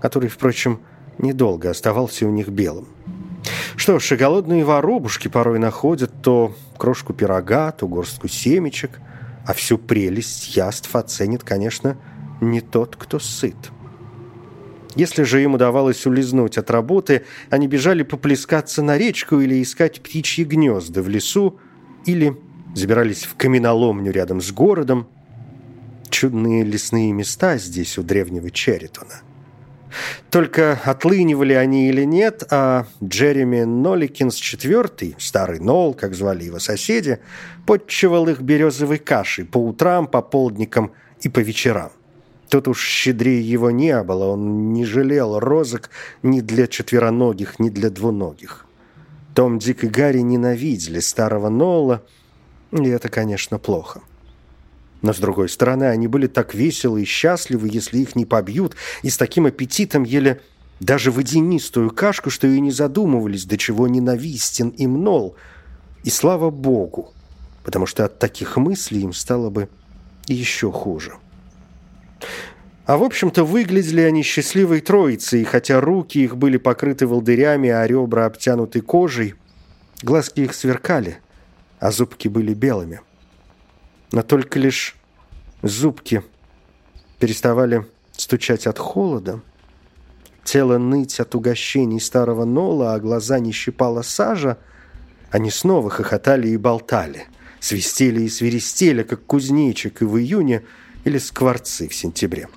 который, 0.00 0.28
впрочем, 0.28 0.80
недолго 1.18 1.70
оставался 1.70 2.26
у 2.26 2.30
них 2.30 2.48
белым. 2.48 2.88
Что 3.76 3.98
ж, 3.98 4.12
и 4.12 4.16
голодные 4.16 4.64
воробушки 4.64 5.28
порой 5.28 5.58
находят 5.58 6.12
то 6.22 6.54
крошку 6.76 7.14
пирога, 7.14 7.72
то 7.72 7.88
горстку 7.88 8.28
семечек, 8.28 9.00
а 9.46 9.54
всю 9.54 9.78
прелесть 9.78 10.54
яств 10.54 10.94
оценит, 10.94 11.42
конечно, 11.42 11.96
не 12.40 12.60
тот, 12.60 12.96
кто 12.96 13.18
сыт. 13.18 13.56
Если 14.96 15.22
же 15.22 15.42
им 15.42 15.54
удавалось 15.54 16.04
улизнуть 16.06 16.58
от 16.58 16.70
работы, 16.70 17.24
они 17.48 17.68
бежали 17.68 18.02
поплескаться 18.02 18.82
на 18.82 18.98
речку 18.98 19.40
или 19.40 19.62
искать 19.62 20.00
птичьи 20.02 20.44
гнезда 20.44 21.02
в 21.02 21.08
лесу, 21.08 21.58
или 22.06 22.36
забирались 22.74 23.24
в 23.24 23.36
каменоломню 23.36 24.10
рядом 24.10 24.40
с 24.40 24.50
городом. 24.50 25.08
Чудные 26.10 26.64
лесные 26.64 27.12
места 27.12 27.56
здесь 27.56 27.98
у 27.98 28.02
древнего 28.02 28.50
Черритона. 28.50 29.22
Только 30.30 30.78
отлынивали 30.84 31.52
они 31.52 31.88
или 31.88 32.04
нет, 32.04 32.44
а 32.50 32.86
Джереми 33.02 33.62
Ноликинс 33.62 34.36
IV, 34.36 35.14
старый 35.18 35.58
Нол, 35.60 35.94
как 35.94 36.14
звали 36.14 36.44
его 36.44 36.58
соседи, 36.58 37.18
подчевал 37.66 38.28
их 38.28 38.40
березовой 38.40 38.98
кашей 38.98 39.44
по 39.44 39.58
утрам, 39.58 40.06
по 40.06 40.22
полдникам 40.22 40.92
и 41.20 41.28
по 41.28 41.40
вечерам. 41.40 41.90
Тут 42.50 42.66
уж 42.66 42.84
щедрее 42.84 43.40
его 43.40 43.70
не 43.70 44.02
было, 44.02 44.26
он 44.26 44.72
не 44.72 44.84
жалел 44.84 45.38
розок 45.38 45.88
ни 46.24 46.40
для 46.40 46.66
четвероногих, 46.66 47.60
ни 47.60 47.70
для 47.70 47.90
двуногих. 47.90 48.66
Том, 49.36 49.60
Дик 49.60 49.84
и 49.84 49.86
Гарри 49.86 50.18
ненавидели 50.18 50.98
старого 50.98 51.48
Нола, 51.48 52.02
и 52.72 52.88
это, 52.88 53.08
конечно, 53.08 53.60
плохо. 53.60 54.00
Но, 55.00 55.12
с 55.12 55.18
другой 55.18 55.48
стороны, 55.48 55.84
они 55.84 56.08
были 56.08 56.26
так 56.26 56.52
веселы 56.52 57.02
и 57.02 57.04
счастливы, 57.04 57.68
если 57.70 57.98
их 57.98 58.16
не 58.16 58.26
побьют, 58.26 58.74
и 59.04 59.10
с 59.10 59.16
таким 59.16 59.46
аппетитом 59.46 60.02
ели 60.02 60.40
даже 60.80 61.12
водянистую 61.12 61.90
кашку, 61.90 62.30
что 62.30 62.48
и 62.48 62.58
не 62.58 62.72
задумывались, 62.72 63.44
до 63.44 63.58
чего 63.58 63.86
ненавистен 63.86 64.70
им 64.70 65.04
Нол. 65.04 65.36
И 66.02 66.10
слава 66.10 66.50
богу, 66.50 67.14
потому 67.62 67.86
что 67.86 68.06
от 68.06 68.18
таких 68.18 68.56
мыслей 68.56 69.02
им 69.02 69.12
стало 69.12 69.50
бы 69.50 69.68
еще 70.26 70.72
хуже. 70.72 71.12
А 72.90 72.96
в 72.96 73.04
общем-то 73.04 73.44
выглядели 73.44 74.00
они 74.00 74.24
счастливой 74.24 74.80
троицей, 74.80 75.44
хотя 75.44 75.80
руки 75.80 76.18
их 76.18 76.36
были 76.36 76.56
покрыты 76.56 77.06
волдырями, 77.06 77.68
а 77.68 77.86
ребра 77.86 78.26
обтянуты 78.26 78.80
кожей, 78.80 79.36
глазки 80.02 80.40
их 80.40 80.54
сверкали, 80.54 81.18
а 81.78 81.92
зубки 81.92 82.26
были 82.26 82.52
белыми. 82.52 83.00
Но 84.10 84.22
только 84.22 84.58
лишь 84.58 84.96
зубки 85.62 86.24
переставали 87.20 87.86
стучать 88.10 88.66
от 88.66 88.80
холода, 88.80 89.40
тело 90.42 90.78
ныть 90.78 91.20
от 91.20 91.34
угощений 91.36 92.00
старого 92.00 92.44
Нола, 92.44 92.94
а 92.94 92.98
глаза 92.98 93.38
не 93.38 93.52
щипала 93.52 94.02
сажа, 94.02 94.58
они 95.30 95.52
снова 95.52 95.90
хохотали 95.90 96.48
и 96.48 96.56
болтали, 96.56 97.26
свистели 97.60 98.22
и 98.22 98.28
свиристели, 98.28 99.04
как 99.04 99.24
кузнечик, 99.26 100.02
и 100.02 100.04
в 100.04 100.18
июне– 100.18 100.64
или 101.04 101.18
скворцы 101.18 101.88
в 101.88 101.94
сентябре. 101.94 102.48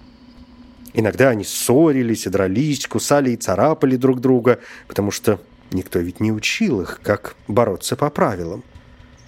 Иногда 0.93 1.29
они 1.29 1.43
ссорились 1.43 2.27
и 2.27 2.29
дрались, 2.29 2.87
кусали 2.87 3.31
и 3.31 3.35
царапали 3.35 3.95
друг 3.95 4.21
друга, 4.21 4.59
потому 4.87 5.11
что 5.11 5.39
никто 5.71 5.99
ведь 5.99 6.19
не 6.19 6.31
учил 6.31 6.81
их, 6.81 6.99
как 7.03 7.35
бороться 7.47 7.95
по 7.95 8.09
правилам. 8.09 8.63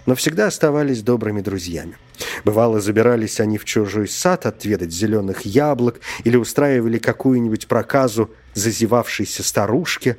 Но 0.06 0.14
всегда 0.14 0.48
оставались 0.48 1.02
добрыми 1.02 1.42
друзьями. 1.42 1.98
Бывало, 2.44 2.80
забирались 2.80 3.40
они 3.40 3.58
в 3.58 3.66
чужой 3.66 4.08
сад 4.08 4.46
отведать 4.46 4.92
зеленых 4.92 5.42
яблок 5.46 6.00
или 6.24 6.38
устраивали 6.38 7.00
какую-нибудь 7.00 7.68
проказу 7.68 8.30
зазевавшейся 8.54 9.42
старушке. 9.42 10.18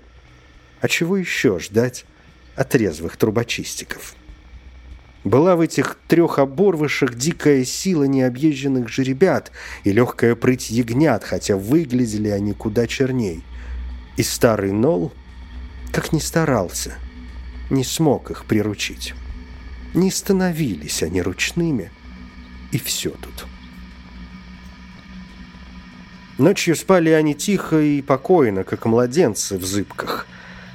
А 0.81 0.88
чего 0.88 1.17
еще 1.17 1.61
ждать 1.61 2.05
от 2.57 2.75
резвых 2.75 3.17
трубочистиков? 3.17 4.17
Была 5.26 5.56
в 5.56 5.61
этих 5.61 5.99
трех 6.06 6.38
оборвышах 6.38 7.16
дикая 7.16 7.64
сила 7.64 8.04
необъезженных 8.04 8.88
жеребят 8.88 9.50
и 9.83 9.90
легкая 9.90 10.37
прыть 10.37 10.71
ягнят, 10.71 11.25
хотя 11.25 11.56
выглядели 11.56 12.28
они 12.28 12.52
куда 12.52 12.87
черней. 12.87 13.42
И 14.16 14.23
старый 14.23 14.71
Нол, 14.71 15.12
как 15.90 16.12
ни 16.12 16.21
старался, 16.21 16.95
не 17.71 17.83
смог 17.83 18.30
их 18.30 18.45
приручить. 18.45 19.14
Не 19.95 20.12
становились 20.12 21.02
они 21.02 21.21
ручными, 21.23 21.90
и 22.71 22.78
все 22.78 23.11
тут. 23.11 23.47
Ночью 26.38 26.76
спали 26.76 27.11
они 27.11 27.35
тихо 27.35 27.80
и 27.80 28.00
покойно, 28.00 28.62
как 28.62 28.87
младенцы 28.87 29.59
в 29.59 29.64
зыбках. 29.64 30.28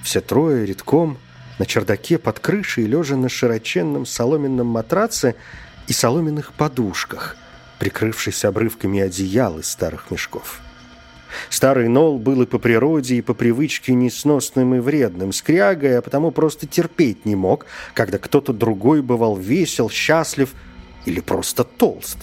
Все 0.04 0.20
трое 0.20 0.66
редком– 0.66 1.18
на 1.62 1.68
чердаке 1.68 2.18
под 2.18 2.40
крышей, 2.40 2.86
лежа 2.86 3.16
на 3.16 3.30
широченном 3.30 4.08
соломенном 4.08 4.66
матраце 4.66 5.36
и 5.88 5.94
соломенных 5.94 6.54
подушках, 6.54 7.38
прикрывшись 7.78 8.46
обрывками 8.46 9.00
одеял 9.00 9.60
из 9.60 9.68
старых 9.68 10.10
мешков. 10.10 10.60
Старый 11.52 11.88
Нол 11.88 12.18
был 12.18 12.42
и 12.42 12.48
по 12.48 12.58
природе, 12.58 13.18
и 13.18 13.22
по 13.22 13.36
привычке 13.36 13.94
несносным 13.94 14.74
и 14.74 14.80
вредным, 14.80 15.32
скрягой, 15.32 16.00
а 16.00 16.02
потому 16.02 16.32
просто 16.32 16.66
терпеть 16.66 17.28
не 17.28 17.36
мог, 17.36 17.68
когда 17.94 18.18
кто-то 18.18 18.54
другой 18.54 19.04
бывал 19.04 19.36
весел, 19.36 19.88
счастлив 19.88 20.56
или 21.06 21.20
просто 21.20 21.64
толст. 21.64 22.18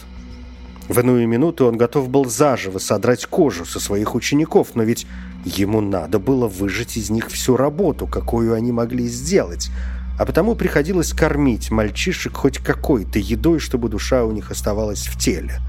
В 0.89 0.99
иную 0.99 1.29
минуту 1.29 1.67
он 1.67 1.77
готов 1.77 2.09
был 2.09 2.25
заживо 2.25 2.79
содрать 2.79 3.27
кожу 3.27 3.65
со 3.65 3.79
своих 3.79 4.17
учеников, 4.17 4.71
но 4.75 4.83
ведь 4.83 5.07
ему 5.45 5.81
надо 5.81 6.19
было 6.19 6.49
выжать 6.49 6.97
из 6.97 7.11
них 7.11 7.29
всю 7.29 7.57
работу, 7.57 8.07
какую 8.07 8.55
они 8.55 8.73
могли 8.73 9.07
сделать, 9.07 9.71
а 10.19 10.27
потому 10.27 10.55
приходилось 10.55 11.13
кормить 11.13 11.71
мальчишек 11.71 12.37
хоть 12.37 12.59
какой-то 12.59 13.19
едой, 13.19 13.61
чтобы 13.61 13.89
душа 13.89 14.25
у 14.25 14.33
них 14.33 14.51
оставалась 14.51 15.07
в 15.07 15.19
теле. 15.19 15.61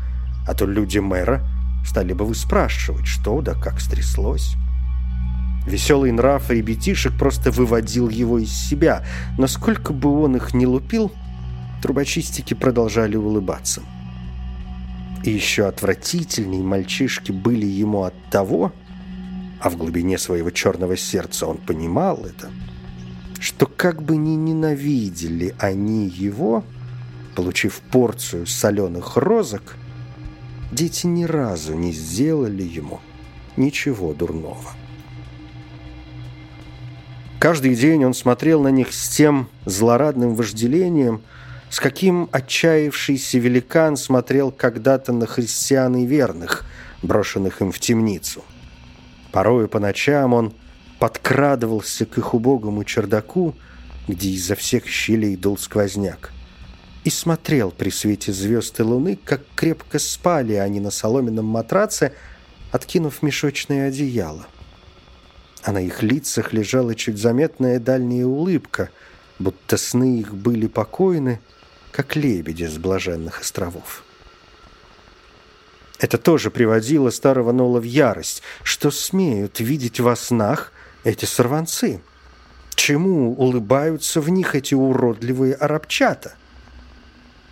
А 0.47 0.53
то 0.53 0.65
люди 0.65 0.99
мэра 0.99 1.43
стали 1.85 2.13
бы 2.13 2.25
выспрашивать, 2.25 3.05
что 3.05 3.41
да 3.41 3.53
как 3.53 3.79
стряслось. 3.79 4.55
Веселый 5.67 6.11
нрав 6.11 6.49
ребятишек 6.49 7.17
просто 7.17 7.51
выводил 7.51 8.09
его 8.09 8.39
из 8.39 8.51
себя, 8.51 9.05
но 9.37 9.47
сколько 9.47 9.93
бы 9.93 10.23
он 10.23 10.35
их 10.35 10.53
ни 10.53 10.65
лупил, 10.65 11.11
Трубочистики 11.81 12.53
продолжали 12.53 13.15
улыбаться. 13.15 13.81
И 15.23 15.31
еще 15.31 15.65
отвратительней 15.67 16.61
мальчишки 16.61 17.31
были 17.31 17.65
ему 17.65 18.03
от 18.03 18.13
того, 18.29 18.73
а 19.59 19.69
в 19.69 19.77
глубине 19.77 20.17
своего 20.17 20.49
черного 20.49 20.95
сердца 20.95 21.47
он 21.47 21.57
понимал 21.57 22.25
это, 22.25 22.49
что 23.39 23.65
как 23.65 24.01
бы 24.01 24.17
ни 24.17 24.35
ненавидели 24.35 25.55
они 25.59 26.07
его, 26.07 26.63
получив 27.35 27.81
порцию 27.91 28.47
соленых 28.47 29.17
розок, 29.17 29.75
дети 30.71 31.07
ни 31.07 31.23
разу 31.23 31.73
не 31.73 31.91
сделали 31.91 32.63
ему 32.63 32.99
ничего 33.57 34.13
дурного. 34.13 34.71
Каждый 37.39 37.75
день 37.75 38.03
он 38.03 38.13
смотрел 38.13 38.61
на 38.61 38.67
них 38.67 38.93
с 38.93 39.09
тем 39.15 39.47
злорадным 39.65 40.35
вожделением, 40.35 41.21
с 41.69 41.79
каким 41.79 42.27
отчаявшийся 42.31 43.37
великан 43.37 43.95
смотрел 43.95 44.51
когда-то 44.51 45.13
на 45.13 45.25
христиан 45.25 45.95
и 45.95 46.05
верных, 46.05 46.65
брошенных 47.01 47.61
им 47.61 47.71
в 47.71 47.79
темницу. 47.79 48.43
Порою 49.31 49.67
по 49.67 49.79
ночам 49.79 50.33
он 50.33 50.53
подкрадывался 50.99 52.05
к 52.05 52.17
их 52.17 52.33
убогому 52.33 52.83
чердаку, 52.83 53.55
где 54.07 54.29
изо 54.29 54.55
всех 54.55 54.87
щелей 54.87 55.35
дул 55.35 55.57
сквозняк, 55.57 56.31
и 57.03 57.09
смотрел 57.09 57.71
при 57.71 57.89
свете 57.89 58.33
звезд 58.33 58.79
и 58.79 58.83
луны, 58.83 59.17
как 59.23 59.41
крепко 59.55 59.99
спали 59.99 60.53
они 60.53 60.79
на 60.79 60.91
соломенном 60.91 61.45
матраце, 61.45 62.13
откинув 62.71 63.21
мешочное 63.21 63.87
одеяло– 63.87 64.47
а 65.63 65.71
на 65.71 65.79
их 65.79 66.01
лицах 66.03 66.53
лежала 66.53 66.95
чуть 66.95 67.17
заметная 67.17 67.79
дальняя 67.79 68.25
улыбка, 68.25 68.89
будто 69.39 69.77
сны 69.77 70.19
их 70.19 70.33
были 70.33 70.67
покойны, 70.67 71.39
как 71.91 72.15
лебеди 72.15 72.65
с 72.65 72.77
блаженных 72.77 73.41
островов. 73.41 74.03
Это 75.99 76.17
тоже 76.17 76.49
приводило 76.49 77.09
старого 77.09 77.51
Нола 77.51 77.79
в 77.79 77.83
ярость, 77.83 78.41
что 78.63 78.89
смеют 78.89 79.59
видеть 79.59 79.99
во 79.99 80.15
снах 80.15 80.71
эти 81.03 81.25
сорванцы. 81.25 82.01
Чему 82.75 83.35
улыбаются 83.35 84.21
в 84.21 84.29
них 84.29 84.55
эти 84.55 84.73
уродливые 84.73 85.53
арабчата? 85.55 86.35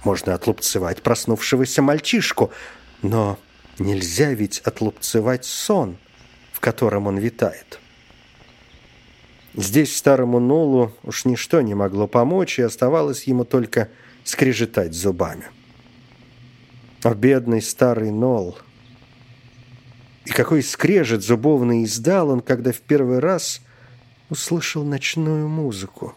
Можно 0.05 0.33
отлупцевать 0.33 1.03
проснувшегося 1.03 1.81
мальчишку, 1.81 2.51
но 3.01 3.37
нельзя 3.79 4.31
ведь 4.33 4.59
отлупцевать 4.59 5.43
сон, 5.43 5.97
в 6.53 6.61
котором 6.61 7.07
он 7.07 7.17
витает. 7.17 7.79
Здесь 9.53 9.97
старому 9.97 10.39
Нолу 10.39 10.95
уж 11.03 11.25
ничто 11.25 11.59
не 11.59 11.73
могло 11.73 12.07
помочь, 12.07 12.59
и 12.59 12.61
оставалось 12.61 13.23
ему 13.23 13.43
только 13.43 13.89
скрежетать 14.23 14.93
зубами. 14.93 15.45
О, 17.03 17.13
бедный 17.13 17.61
старый 17.61 18.11
Нол! 18.11 18.57
И 20.25 20.31
какой 20.31 20.63
скрежет 20.63 21.23
зубовный 21.23 21.83
издал 21.83 22.29
он, 22.29 22.41
когда 22.41 22.71
в 22.71 22.81
первый 22.81 23.19
раз 23.19 23.61
услышал 24.29 24.83
ночную 24.83 25.47
музыку. 25.47 26.15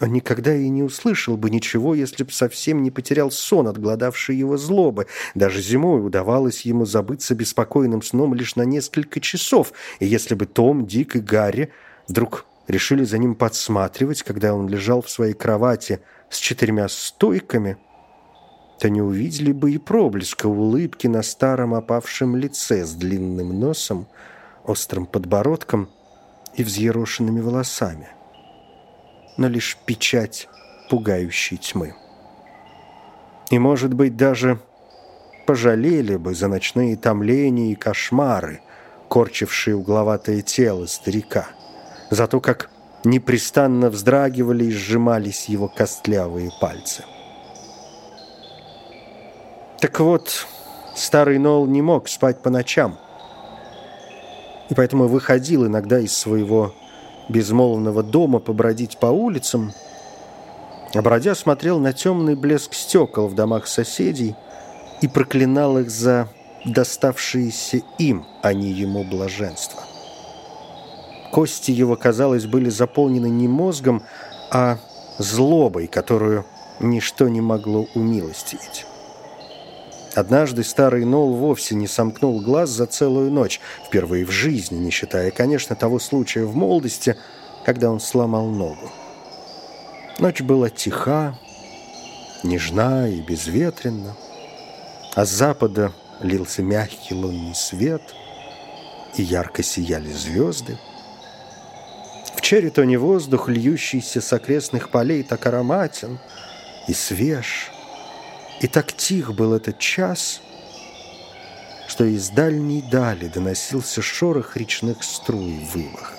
Он 0.00 0.12
никогда 0.12 0.54
и 0.54 0.68
не 0.68 0.82
услышал 0.82 1.36
бы 1.36 1.48
ничего, 1.48 1.94
если 1.94 2.24
б 2.24 2.32
совсем 2.32 2.82
не 2.82 2.90
потерял 2.90 3.30
сон, 3.30 3.68
отгладавший 3.68 4.36
его 4.36 4.56
злобы. 4.56 5.06
Даже 5.34 5.62
зимой 5.62 6.04
удавалось 6.04 6.62
ему 6.62 6.84
забыться 6.84 7.34
беспокойным 7.34 8.02
сном 8.02 8.34
лишь 8.34 8.56
на 8.56 8.62
несколько 8.62 9.20
часов, 9.20 9.72
и 10.00 10.06
если 10.06 10.34
бы 10.34 10.46
Том, 10.46 10.86
Дик 10.86 11.16
и 11.16 11.20
Гарри 11.20 11.70
вдруг 12.08 12.46
решили 12.68 13.04
за 13.04 13.18
ним 13.18 13.34
подсматривать, 13.34 14.22
когда 14.22 14.54
он 14.54 14.68
лежал 14.68 15.02
в 15.02 15.10
своей 15.10 15.34
кровати 15.34 16.00
с 16.28 16.38
четырьмя 16.38 16.88
стойками, 16.88 17.78
то 18.78 18.90
не 18.90 19.00
увидели 19.00 19.52
бы 19.52 19.72
и 19.72 19.78
проблеска 19.78 20.46
улыбки 20.46 21.06
на 21.06 21.22
старом 21.22 21.74
опавшем 21.74 22.36
лице 22.36 22.84
с 22.84 22.92
длинным 22.92 23.58
носом, 23.58 24.06
острым 24.64 25.06
подбородком 25.06 25.88
и 26.54 26.62
взъерошенными 26.62 27.40
волосами, 27.40 28.08
но 29.36 29.48
лишь 29.48 29.78
печать 29.86 30.48
пугающей 30.90 31.56
тьмы. 31.56 31.94
И, 33.50 33.58
может 33.58 33.94
быть, 33.94 34.16
даже 34.16 34.60
пожалели 35.46 36.16
бы 36.16 36.34
за 36.34 36.48
ночные 36.48 36.96
томления 36.96 37.72
и 37.72 37.76
кошмары, 37.76 38.60
корчившие 39.08 39.76
угловатое 39.76 40.42
тело 40.42 40.86
старика– 40.86 41.46
за 42.10 42.26
то, 42.26 42.40
как 42.40 42.70
непрестанно 43.04 43.90
вздрагивали 43.90 44.64
и 44.66 44.70
сжимались 44.70 45.48
его 45.48 45.68
костлявые 45.68 46.50
пальцы. 46.60 47.04
Так 49.80 50.00
вот, 50.00 50.46
старый 50.94 51.38
Нол 51.38 51.66
не 51.66 51.82
мог 51.82 52.08
спать 52.08 52.40
по 52.40 52.48
ночам, 52.48 52.96
и 54.70 54.74
поэтому 54.74 55.06
выходил 55.06 55.66
иногда 55.66 55.98
из 56.00 56.16
своего 56.16 56.72
безмолвного 57.28 58.02
дома 58.02 58.38
побродить 58.38 58.98
по 58.98 59.06
улицам, 59.06 59.72
а 60.94 61.02
бродя 61.02 61.34
смотрел 61.34 61.78
на 61.78 61.92
темный 61.92 62.36
блеск 62.36 62.72
стекол 62.72 63.28
в 63.28 63.34
домах 63.34 63.66
соседей 63.66 64.34
и 65.02 65.08
проклинал 65.08 65.78
их 65.78 65.90
за 65.90 66.28
доставшиеся 66.64 67.82
им, 67.98 68.24
а 68.42 68.54
не 68.54 68.70
ему 68.70 69.04
блаженство. 69.04 69.82
Кости 71.32 71.70
его, 71.70 71.96
казалось, 71.96 72.46
были 72.46 72.70
заполнены 72.70 73.28
не 73.28 73.46
мозгом, 73.46 74.02
а 74.50 74.78
злобой, 75.18 75.86
которую 75.86 76.46
ничто 76.80 77.28
не 77.28 77.42
могло 77.42 77.86
умилостивить. 77.94 78.86
Однажды 80.16 80.64
старый 80.64 81.04
Нол 81.04 81.34
вовсе 81.34 81.74
не 81.74 81.86
сомкнул 81.86 82.40
глаз 82.40 82.70
за 82.70 82.86
целую 82.86 83.30
ночь, 83.30 83.60
впервые 83.86 84.24
в 84.24 84.30
жизни, 84.30 84.78
не 84.78 84.90
считая, 84.90 85.30
конечно, 85.30 85.76
того 85.76 85.98
случая 85.98 86.46
в 86.46 86.56
молодости, 86.56 87.18
когда 87.66 87.90
он 87.90 88.00
сломал 88.00 88.46
ногу. 88.46 88.90
Ночь 90.18 90.40
была 90.40 90.70
тиха, 90.70 91.38
нежна 92.42 93.10
и 93.10 93.20
безветренна, 93.20 94.16
а 95.14 95.26
с 95.26 95.28
запада 95.28 95.92
лился 96.22 96.62
мягкий 96.62 97.12
лунный 97.12 97.54
свет, 97.54 98.00
и 99.18 99.22
ярко 99.22 99.62
сияли 99.62 100.10
звезды. 100.12 100.78
В 102.34 102.40
Черитоне 102.40 102.98
воздух, 102.98 103.50
льющийся 103.50 104.22
с 104.22 104.32
окрестных 104.32 104.88
полей, 104.88 105.22
так 105.24 105.44
ароматен 105.44 106.18
и 106.88 106.94
свеж. 106.94 107.70
И 108.60 108.68
так 108.68 108.92
тих 108.92 109.34
был 109.34 109.52
этот 109.52 109.78
час, 109.78 110.40
что 111.88 112.04
из 112.04 112.30
дальней 112.30 112.82
дали 112.82 113.28
доносился 113.28 114.02
шорох 114.02 114.56
речных 114.56 115.02
струй 115.04 115.58
в 115.58 115.74
вывах. 115.74 116.14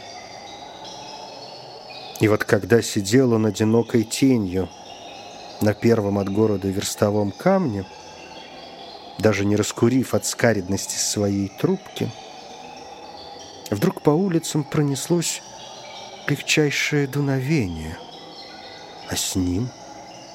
И 2.19 2.27
вот 2.27 2.43
когда 2.43 2.81
сидел 2.81 3.33
он 3.33 3.45
одинокой 3.45 4.03
тенью 4.03 4.69
на 5.61 5.73
первом 5.73 6.19
от 6.19 6.29
города 6.29 6.67
верстовом 6.67 7.31
камне, 7.31 7.85
даже 9.19 9.45
не 9.45 9.55
раскурив 9.55 10.13
от 10.13 10.25
скаридности 10.25 10.97
своей 10.97 11.49
трубки, 11.59 12.11
вдруг 13.71 14.01
по 14.01 14.11
улицам 14.11 14.63
пронеслось 14.63 15.41
легчайшее 16.27 17.07
дуновение, 17.07 17.97
а 19.09 19.15
с 19.15 19.35
ним 19.35 19.69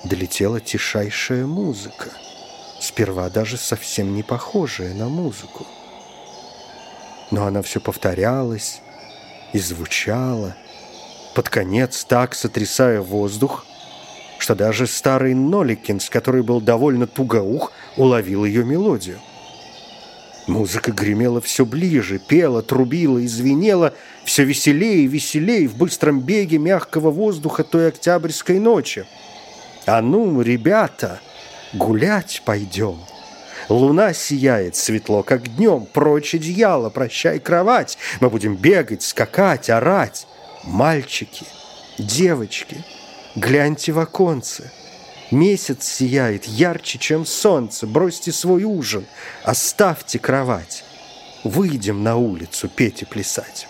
долетела 0.05 0.61
тишайшая 0.61 1.47
музыка, 1.47 2.11
сперва 2.81 3.31
даже 3.31 3.57
совсем 3.57 4.15
не 4.15 4.23
похожая 4.23 4.95
на 4.95 5.09
музыку. 5.09 5.67
Но 7.31 7.47
она 7.47 7.63
все 7.63 7.81
повторялась 7.81 8.81
и 9.53 9.59
звучала, 9.59 10.57
под 11.35 11.49
конец 11.49 12.05
так 12.05 12.35
сотрясая 12.35 13.01
воздух, 13.01 13.65
что 14.39 14.55
даже 14.55 14.87
старый 14.87 15.35
Ноликинс, 15.35 16.11
который 16.11 16.43
был 16.43 16.61
довольно 16.61 17.07
тугоух, 17.07 17.73
уловил 17.97 18.45
ее 18.45 18.65
мелодию. 18.65 19.19
Музыка 20.49 20.91
гремела 20.91 21.41
все 21.41 21.65
ближе, 21.65 22.19
пела, 22.19 22.63
трубила 22.63 23.19
и 23.19 23.29
звенела 23.29 23.95
все 24.25 24.45
веселее 24.45 25.05
и 25.05 25.07
веселее 25.07 25.69
в 25.69 25.77
быстром 25.77 26.21
беге 26.21 26.59
мягкого 26.59 27.11
воздуха 27.11 27.63
той 27.63 27.89
октябрьской 27.89 28.59
ночи. 28.59 29.07
«А 29.87 30.01
ну, 30.03 30.41
ребята, 30.43 31.21
гулять 31.73 32.43
пойдем!» 32.45 32.99
Луна 33.69 34.13
сияет 34.13 34.77
светло, 34.77 35.23
как 35.23 35.57
днем, 35.57 35.87
прочь 35.87 36.35
одеяло, 36.35 36.91
прощай 36.91 37.39
кровать. 37.39 37.97
Мы 38.21 38.29
будем 38.29 38.57
бегать, 38.57 39.03
скакать, 39.03 39.71
орать. 39.71 40.27
Мальчики, 40.65 41.47
девочки, 41.99 42.85
гляньте 43.37 43.93
в 43.93 43.99
оконце— 43.99 44.71
Месяц 45.33 45.89
сияет 45.89 46.45
ярче, 46.45 46.99
чем 46.99 47.25
солнце. 47.25 47.87
Бросьте 47.87 48.31
свой 48.33 48.65
ужин, 48.65 49.07
оставьте 49.45 50.19
кровать. 50.19 50.85
Выйдем 51.43 52.03
на 52.03 52.17
улицу 52.17 52.69
петь 52.69 53.01
и 53.01 53.07
плясать. 53.07 53.67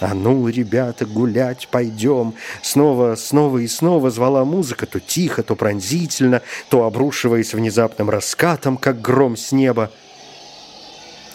«А 0.00 0.12
ну, 0.14 0.48
ребята, 0.48 1.06
гулять 1.06 1.68
пойдем!» 1.68 2.34
Снова, 2.62 3.14
снова 3.14 3.58
и 3.58 3.68
снова 3.68 4.10
звала 4.10 4.44
музыка, 4.44 4.86
то 4.86 4.98
тихо, 4.98 5.42
то 5.42 5.54
пронзительно, 5.54 6.42
то 6.68 6.84
обрушиваясь 6.84 7.54
внезапным 7.54 8.10
раскатом, 8.10 8.76
как 8.76 9.00
гром 9.00 9.36
с 9.36 9.52
неба. 9.52 9.90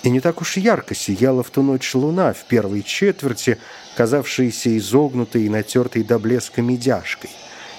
И 0.03 0.09
не 0.09 0.19
так 0.19 0.41
уж 0.41 0.57
ярко 0.57 0.95
сияла 0.95 1.43
в 1.43 1.49
ту 1.49 1.61
ночь 1.61 1.93
луна 1.93 2.33
в 2.33 2.45
первой 2.45 2.83
четверти, 2.83 3.57
казавшаяся 3.95 4.77
изогнутой 4.77 5.43
и 5.43 5.49
натертой 5.49 6.03
до 6.03 6.19
блеска 6.19 6.61
медяшкой 6.61 7.29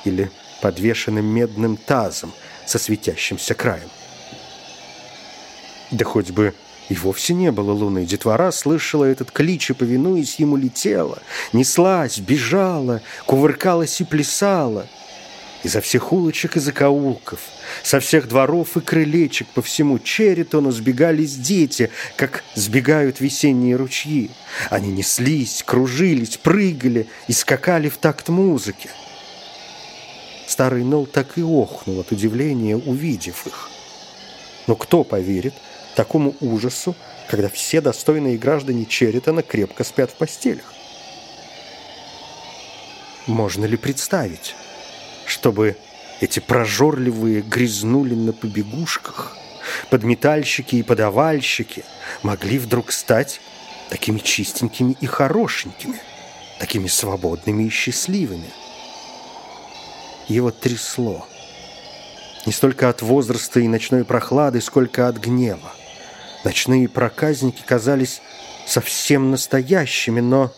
или 0.04 0.30
подвешенным 0.60 1.26
медным 1.26 1.76
тазом 1.76 2.32
со 2.66 2.78
светящимся 2.78 3.54
краем. 3.54 3.88
Да 5.90 6.04
хоть 6.04 6.30
бы 6.30 6.54
и 6.90 6.94
вовсе 6.96 7.34
не 7.34 7.52
было 7.52 7.72
луны. 7.72 8.04
Детвора 8.04 8.50
слышала 8.50 9.04
этот 9.04 9.30
клич 9.30 9.70
и, 9.70 9.74
повинуясь 9.74 10.40
ему, 10.40 10.56
летела, 10.56 11.22
неслась, 11.52 12.18
бежала, 12.18 13.00
кувыркалась 13.26 14.00
и 14.00 14.04
плясала. 14.04 14.86
Изо 15.62 15.80
всех 15.80 16.12
улочек 16.12 16.56
и 16.56 16.60
закоулков, 16.60 17.40
со 17.84 18.00
всех 18.00 18.28
дворов 18.28 18.76
и 18.76 18.80
крылечек 18.80 19.46
по 19.48 19.62
всему 19.62 19.98
Черритону 19.98 20.72
сбегались 20.72 21.36
дети, 21.36 21.90
как 22.16 22.42
сбегают 22.54 23.20
весенние 23.20 23.76
ручьи. 23.76 24.30
Они 24.68 24.90
неслись, 24.90 25.62
кружились, 25.64 26.38
прыгали 26.38 27.06
и 27.28 27.32
скакали 27.32 27.88
в 27.88 27.98
такт 27.98 28.30
музыки. 28.30 28.90
Старый 30.48 30.82
Нол 30.82 31.06
так 31.06 31.38
и 31.38 31.42
охнул 31.42 32.00
от 32.00 32.10
удивления, 32.10 32.76
увидев 32.76 33.46
их. 33.46 33.70
Но 34.66 34.74
кто 34.74 35.04
поверит, 35.04 35.54
такому 36.00 36.34
ужасу, 36.40 36.96
когда 37.28 37.50
все 37.50 37.82
достойные 37.82 38.38
граждане 38.38 38.86
Черритона 38.86 39.42
крепко 39.42 39.84
спят 39.84 40.10
в 40.10 40.14
постелях? 40.14 40.72
Можно 43.26 43.66
ли 43.66 43.76
представить, 43.76 44.54
чтобы 45.26 45.76
эти 46.22 46.40
прожорливые 46.40 47.42
грязнули 47.42 48.14
на 48.14 48.32
побегушках, 48.32 49.36
подметальщики 49.90 50.76
и 50.76 50.82
подавальщики 50.82 51.84
могли 52.22 52.58
вдруг 52.58 52.92
стать 52.92 53.42
такими 53.90 54.20
чистенькими 54.20 54.96
и 55.02 55.06
хорошенькими, 55.06 56.00
такими 56.58 56.86
свободными 56.86 57.64
и 57.64 57.68
счастливыми? 57.68 58.48
Его 60.28 60.50
трясло. 60.50 61.26
Не 62.46 62.54
столько 62.54 62.88
от 62.88 63.02
возраста 63.02 63.60
и 63.60 63.68
ночной 63.68 64.06
прохлады, 64.06 64.62
сколько 64.62 65.06
от 65.06 65.18
гнева. 65.18 65.74
Ночные 66.44 66.88
проказники 66.88 67.62
казались 67.62 68.22
совсем 68.66 69.30
настоящими, 69.30 70.20
но 70.20 70.52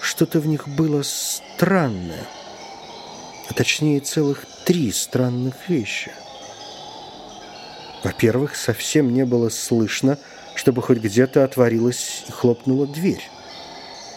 что-то 0.00 0.40
в 0.40 0.46
них 0.46 0.66
было 0.68 1.02
странное. 1.02 2.26
А 3.48 3.54
точнее, 3.54 4.00
целых 4.00 4.46
три 4.64 4.90
странных 4.92 5.68
вещи. 5.68 6.12
Во-первых, 8.02 8.56
совсем 8.56 9.12
не 9.12 9.24
было 9.24 9.50
слышно, 9.50 10.18
чтобы 10.54 10.82
хоть 10.82 10.98
где-то 10.98 11.44
отворилась 11.44 12.24
и 12.28 12.32
хлопнула 12.32 12.86
дверь. 12.86 13.22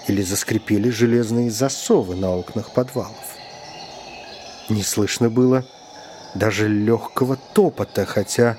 Или 0.07 0.21
заскрипели 0.21 0.89
железные 0.89 1.51
засовы 1.51 2.15
на 2.15 2.33
окнах 2.35 2.71
подвалов. 2.71 3.35
Не 4.69 4.83
слышно 4.83 5.29
было 5.29 5.65
даже 6.35 6.67
легкого 6.69 7.37
топота, 7.53 8.05
хотя 8.05 8.57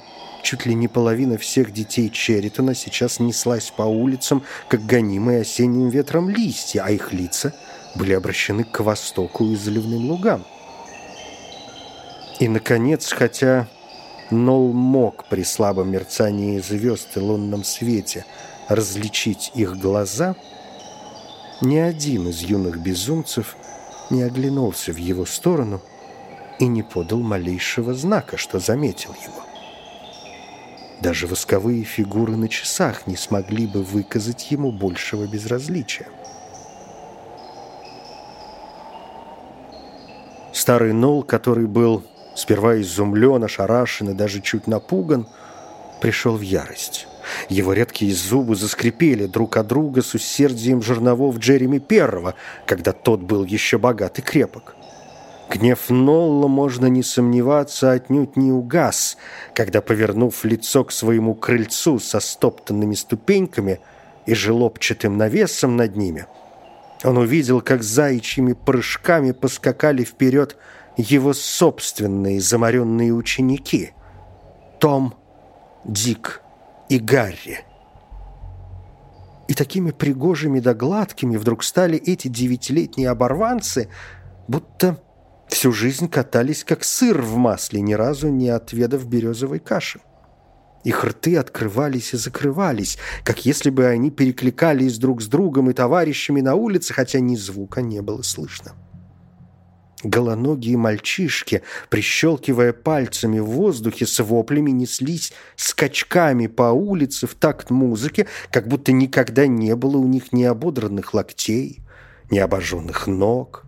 Чуть 0.48 0.64
ли 0.64 0.74
не 0.74 0.88
половина 0.88 1.36
всех 1.36 1.74
детей 1.74 2.08
Черритона 2.08 2.74
сейчас 2.74 3.20
неслась 3.20 3.70
по 3.70 3.82
улицам, 3.82 4.42
как 4.68 4.86
гонимые 4.86 5.42
осенним 5.42 5.90
ветром 5.90 6.30
листья, 6.30 6.84
а 6.86 6.90
их 6.90 7.12
лица 7.12 7.52
были 7.94 8.14
обращены 8.14 8.64
к 8.64 8.80
востоку 8.80 9.44
и 9.44 9.56
заливным 9.56 10.08
лугам. 10.08 10.46
И, 12.40 12.48
наконец, 12.48 13.12
хотя 13.12 13.68
Нол 14.30 14.72
мог 14.72 15.26
при 15.26 15.42
слабом 15.42 15.90
мерцании 15.90 16.58
звезд 16.60 17.18
и 17.18 17.20
лунном 17.20 17.62
свете 17.62 18.24
различить 18.68 19.52
их 19.54 19.76
глаза, 19.76 20.34
ни 21.60 21.76
один 21.76 22.26
из 22.26 22.40
юных 22.40 22.78
безумцев 22.78 23.54
не 24.08 24.22
оглянулся 24.22 24.94
в 24.94 24.96
его 24.96 25.26
сторону 25.26 25.82
и 26.58 26.66
не 26.66 26.82
подал 26.82 27.20
малейшего 27.20 27.92
знака, 27.92 28.38
что 28.38 28.58
заметил 28.58 29.14
его. 29.22 29.47
Даже 31.00 31.26
восковые 31.26 31.84
фигуры 31.84 32.36
на 32.36 32.48
часах 32.48 33.06
не 33.06 33.16
смогли 33.16 33.66
бы 33.66 33.82
выказать 33.82 34.50
ему 34.50 34.72
большего 34.72 35.26
безразличия. 35.26 36.08
Старый 40.52 40.92
Нол, 40.92 41.22
который 41.22 41.66
был 41.66 42.02
сперва 42.34 42.80
изумлен, 42.80 43.44
ошарашен 43.44 44.10
и 44.10 44.14
даже 44.14 44.40
чуть 44.40 44.66
напуган, 44.66 45.28
пришел 46.00 46.36
в 46.36 46.40
ярость. 46.40 47.06
Его 47.48 47.72
редкие 47.74 48.12
зубы 48.14 48.56
заскрипели 48.56 49.26
друг 49.26 49.56
от 49.56 49.68
друга 49.68 50.02
с 50.02 50.14
усердием 50.14 50.82
жерновов 50.82 51.38
Джереми 51.38 51.78
Первого, 51.78 52.34
когда 52.66 52.92
тот 52.92 53.20
был 53.20 53.44
еще 53.44 53.78
богат 53.78 54.18
и 54.18 54.22
крепок. 54.22 54.74
Гнев 55.50 55.88
Нолла, 55.88 56.46
можно 56.46 56.86
не 56.86 57.02
сомневаться, 57.02 57.92
отнюдь 57.92 58.36
не 58.36 58.52
угас, 58.52 59.16
когда, 59.54 59.80
повернув 59.80 60.44
лицо 60.44 60.84
к 60.84 60.92
своему 60.92 61.34
крыльцу 61.34 61.98
со 61.98 62.20
стоптанными 62.20 62.94
ступеньками 62.94 63.80
и 64.26 64.34
желобчатым 64.34 65.16
навесом 65.16 65.76
над 65.76 65.96
ними, 65.96 66.26
он 67.02 67.16
увидел, 67.16 67.60
как 67.62 67.82
заячьими 67.82 68.52
прыжками 68.52 69.32
поскакали 69.32 70.04
вперед 70.04 70.56
его 70.96 71.32
собственные 71.32 72.40
заморенные 72.40 73.12
ученики— 73.12 73.92
Том, 74.80 75.14
Дик 75.84 76.42
и 76.88 76.98
Гарри. 76.98 77.60
И 79.46 79.54
такими 79.54 79.92
пригожими 79.92 80.60
да 80.60 80.74
гладкими 80.74 81.36
вдруг 81.36 81.64
стали 81.64 81.96
эти 81.96 82.28
девятилетние 82.28 83.08
оборванцы, 83.08 83.88
будто 84.46 84.98
Всю 85.48 85.72
жизнь 85.72 86.08
катались, 86.08 86.62
как 86.62 86.84
сыр 86.84 87.22
в 87.22 87.36
масле, 87.36 87.80
ни 87.80 87.94
разу 87.94 88.28
не 88.28 88.48
отведав 88.50 89.06
березовой 89.06 89.58
каши. 89.58 90.00
Их 90.84 91.04
рты 91.04 91.36
открывались 91.36 92.14
и 92.14 92.16
закрывались, 92.16 92.98
как 93.24 93.44
если 93.44 93.70
бы 93.70 93.86
они 93.86 94.10
перекликались 94.10 94.98
друг 94.98 95.20
с 95.22 95.26
другом 95.26 95.70
и 95.70 95.72
товарищами 95.72 96.40
на 96.40 96.54
улице, 96.54 96.94
хотя 96.94 97.20
ни 97.20 97.34
звука 97.34 97.82
не 97.82 98.00
было 98.00 98.22
слышно. 98.22 98.72
Голоногие 100.04 100.76
мальчишки, 100.76 101.62
прищелкивая 101.90 102.72
пальцами 102.72 103.40
в 103.40 103.46
воздухе, 103.46 104.06
с 104.06 104.22
воплями 104.22 104.70
неслись 104.70 105.32
скачками 105.56 106.46
по 106.46 106.70
улице 106.70 107.26
в 107.26 107.34
такт 107.34 107.70
музыки, 107.70 108.28
как 108.52 108.68
будто 108.68 108.92
никогда 108.92 109.48
не 109.48 109.74
было 109.74 109.96
у 109.96 110.06
них 110.06 110.32
ни 110.32 110.44
ободранных 110.44 111.14
локтей, 111.14 111.80
ни 112.30 112.38
обожженных 112.38 113.08
ног 113.08 113.64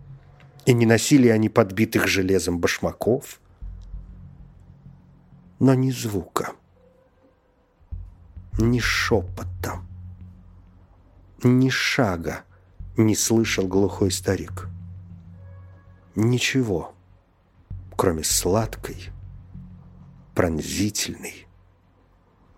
и 0.65 0.73
не 0.73 0.85
носили 0.85 1.27
они 1.27 1.49
подбитых 1.49 2.07
железом 2.07 2.59
башмаков. 2.59 3.39
Но 5.59 5.73
ни 5.75 5.91
звука, 5.91 6.53
ни 8.57 8.79
шепота, 8.79 9.81
ни 11.43 11.69
шага 11.69 12.43
не 12.97 13.15
слышал 13.15 13.67
глухой 13.67 14.11
старик. 14.11 14.67
Ничего, 16.15 16.93
кроме 17.95 18.23
сладкой, 18.23 19.11
пронзительной, 20.33 21.47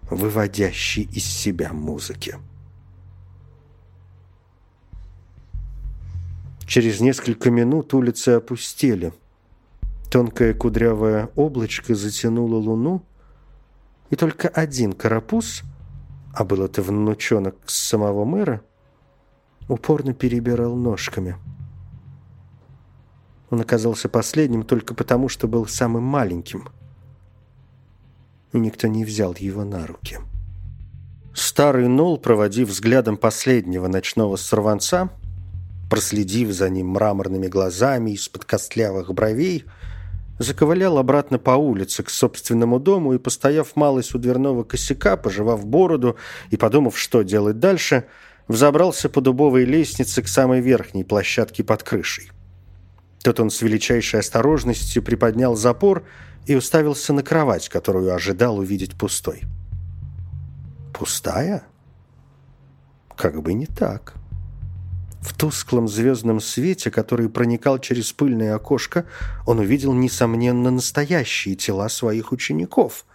выводящей 0.09 1.03
из 1.03 1.25
себя 1.25 1.73
музыки. 1.73 2.37
Через 6.65 7.02
несколько 7.02 7.52
минут 7.52 7.93
улицы 7.93 8.30
опустели. 8.30 9.13
Тонкое 10.10 10.54
кудрявое 10.54 11.30
облачко 11.36 11.95
затянуло 11.95 12.56
луну, 12.56 13.04
и 14.10 14.15
только 14.15 14.47
один 14.47 14.93
карапуз, 14.93 15.63
а 16.34 16.43
был 16.43 16.63
это 16.63 16.82
внучонок 16.82 17.56
самого 17.65 18.26
мэра, 18.26 18.62
упорно 19.67 20.13
перебирал 20.13 20.76
ножками. 20.76 21.38
Он 23.49 23.62
оказался 23.62 24.10
последним 24.10 24.63
только 24.63 24.93
потому, 24.93 25.30
что 25.30 25.47
был 25.47 25.67
самым 25.67 26.04
маленьким, 26.04 26.69
и 28.52 28.60
никто 28.60 28.88
не 28.88 29.04
взял 29.04 29.36
его 29.38 29.63
на 29.63 29.86
руки. 29.86 30.19
Старый 31.34 31.88
Нол, 31.88 32.19
проводив 32.19 32.69
взглядом 32.69 33.17
последнего 33.17 33.88
ночного 33.88 34.36
сорванца, 34.36 35.10
проследив 35.93 36.51
за 36.51 36.69
ним 36.69 36.88
мраморными 36.88 37.47
глазами 37.47 38.15
из-под 38.15 38.45
костлявых 38.45 39.13
бровей, 39.13 39.65
заковылял 40.39 40.97
обратно 40.97 41.38
по 41.38 41.51
улице 41.51 42.01
к 42.01 42.10
собственному 42.10 42.79
дому 42.79 43.13
и, 43.13 43.19
постояв 43.19 43.75
малость 43.75 44.15
у 44.15 44.17
дверного 44.17 44.63
косяка, 44.63 45.17
пожевав 45.17 45.67
бороду 45.67 46.17
и 46.49 46.58
подумав, 46.58 46.97
что 46.97 47.21
делать 47.21 47.60
дальше, 47.60 48.06
взобрался 48.47 49.08
по 49.08 49.21
дубовой 49.21 49.65
лестнице 49.65 50.23
к 50.23 50.27
самой 50.27 50.62
верхней 50.62 51.03
площадке 51.03 51.63
под 51.63 51.84
крышей. 51.84 52.32
Тут 53.23 53.39
он 53.39 53.51
с 53.51 53.62
величайшей 53.62 54.21
осторожностью 54.21 55.03
приподнял 55.03 55.56
запор 55.56 56.03
и 56.47 56.56
уставился 56.56 57.13
на 57.13 57.21
кровать, 57.21 57.69
которую 57.69 58.15
ожидал 58.15 58.58
увидеть 58.58 58.97
пустой. 58.97 59.43
Пустая? 60.91 61.62
Как 63.15 63.39
бы 63.43 63.53
не 63.53 63.67
так. 63.67 64.15
В 65.23 65.33
тусклом 65.38 65.88
звездном 65.88 66.41
свете, 66.41 66.91
который 66.91 67.29
проникал 67.29 67.79
через 67.79 68.12
пыльное 68.12 68.55
окошко, 68.55 69.05
он 69.47 69.59
увидел, 69.59 69.93
несомненно, 69.93 70.69
настоящие 70.69 71.55
тела 71.55 71.88
своих 71.88 72.33
учеников, 72.33 73.05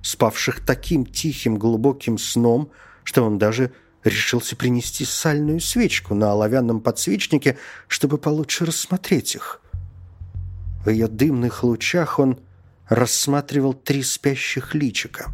спавших 0.00 0.64
таким 0.64 1.04
тихим 1.04 1.58
глубоким 1.58 2.16
сном, 2.16 2.70
что 3.04 3.22
он 3.22 3.36
даже 3.36 3.70
решился 4.02 4.56
принести 4.56 5.04
сальную 5.04 5.60
свечку 5.60 6.14
на 6.14 6.32
оловянном 6.32 6.80
подсвечнике, 6.80 7.58
чтобы 7.86 8.16
получше 8.16 8.64
рассмотреть 8.64 9.34
их. 9.34 9.60
В 10.86 10.88
ее 10.88 11.06
дымных 11.06 11.64
лучах 11.64 12.18
он 12.18 12.38
рассматривал 12.88 13.74
три 13.74 14.02
спящих 14.02 14.74
личика. 14.74 15.30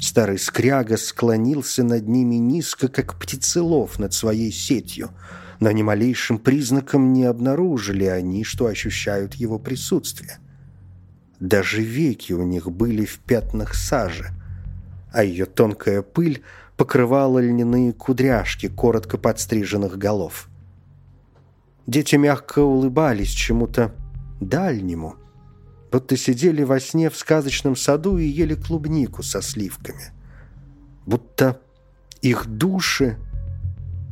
Старый 0.00 0.38
скряга 0.38 0.96
склонился 0.96 1.82
над 1.82 2.06
ними 2.06 2.34
низко, 2.34 2.88
как 2.88 3.18
птицелов 3.18 3.98
над 3.98 4.12
своей 4.12 4.52
сетью, 4.52 5.10
но 5.58 5.70
ни 5.70 5.82
малейшим 5.82 6.38
признаком 6.38 7.12
не 7.12 7.24
обнаружили 7.24 8.04
они, 8.04 8.44
что 8.44 8.66
ощущают 8.66 9.34
его 9.34 9.58
присутствие. 9.58 10.38
Даже 11.40 11.82
веки 11.82 12.32
у 12.32 12.42
них 12.42 12.70
были 12.70 13.04
в 13.04 13.18
пятнах 13.20 13.74
сажи, 13.74 14.28
а 15.12 15.24
ее 15.24 15.46
тонкая 15.46 16.02
пыль 16.02 16.42
покрывала 16.76 17.38
льняные 17.38 17.94
кудряшки 17.94 18.68
коротко 18.68 19.16
подстриженных 19.16 19.96
голов. 19.96 20.48
Дети 21.86 22.16
мягко 22.16 22.58
улыбались 22.58 23.30
чему-то 23.30 23.94
дальнему– 24.40 25.16
будто 25.96 26.14
сидели 26.18 26.62
во 26.62 26.78
сне 26.78 27.08
в 27.08 27.16
сказочном 27.16 27.74
саду 27.74 28.18
и 28.18 28.26
ели 28.26 28.54
клубнику 28.54 29.22
со 29.22 29.40
сливками. 29.40 30.12
Будто 31.06 31.58
их 32.20 32.44
души 32.44 33.16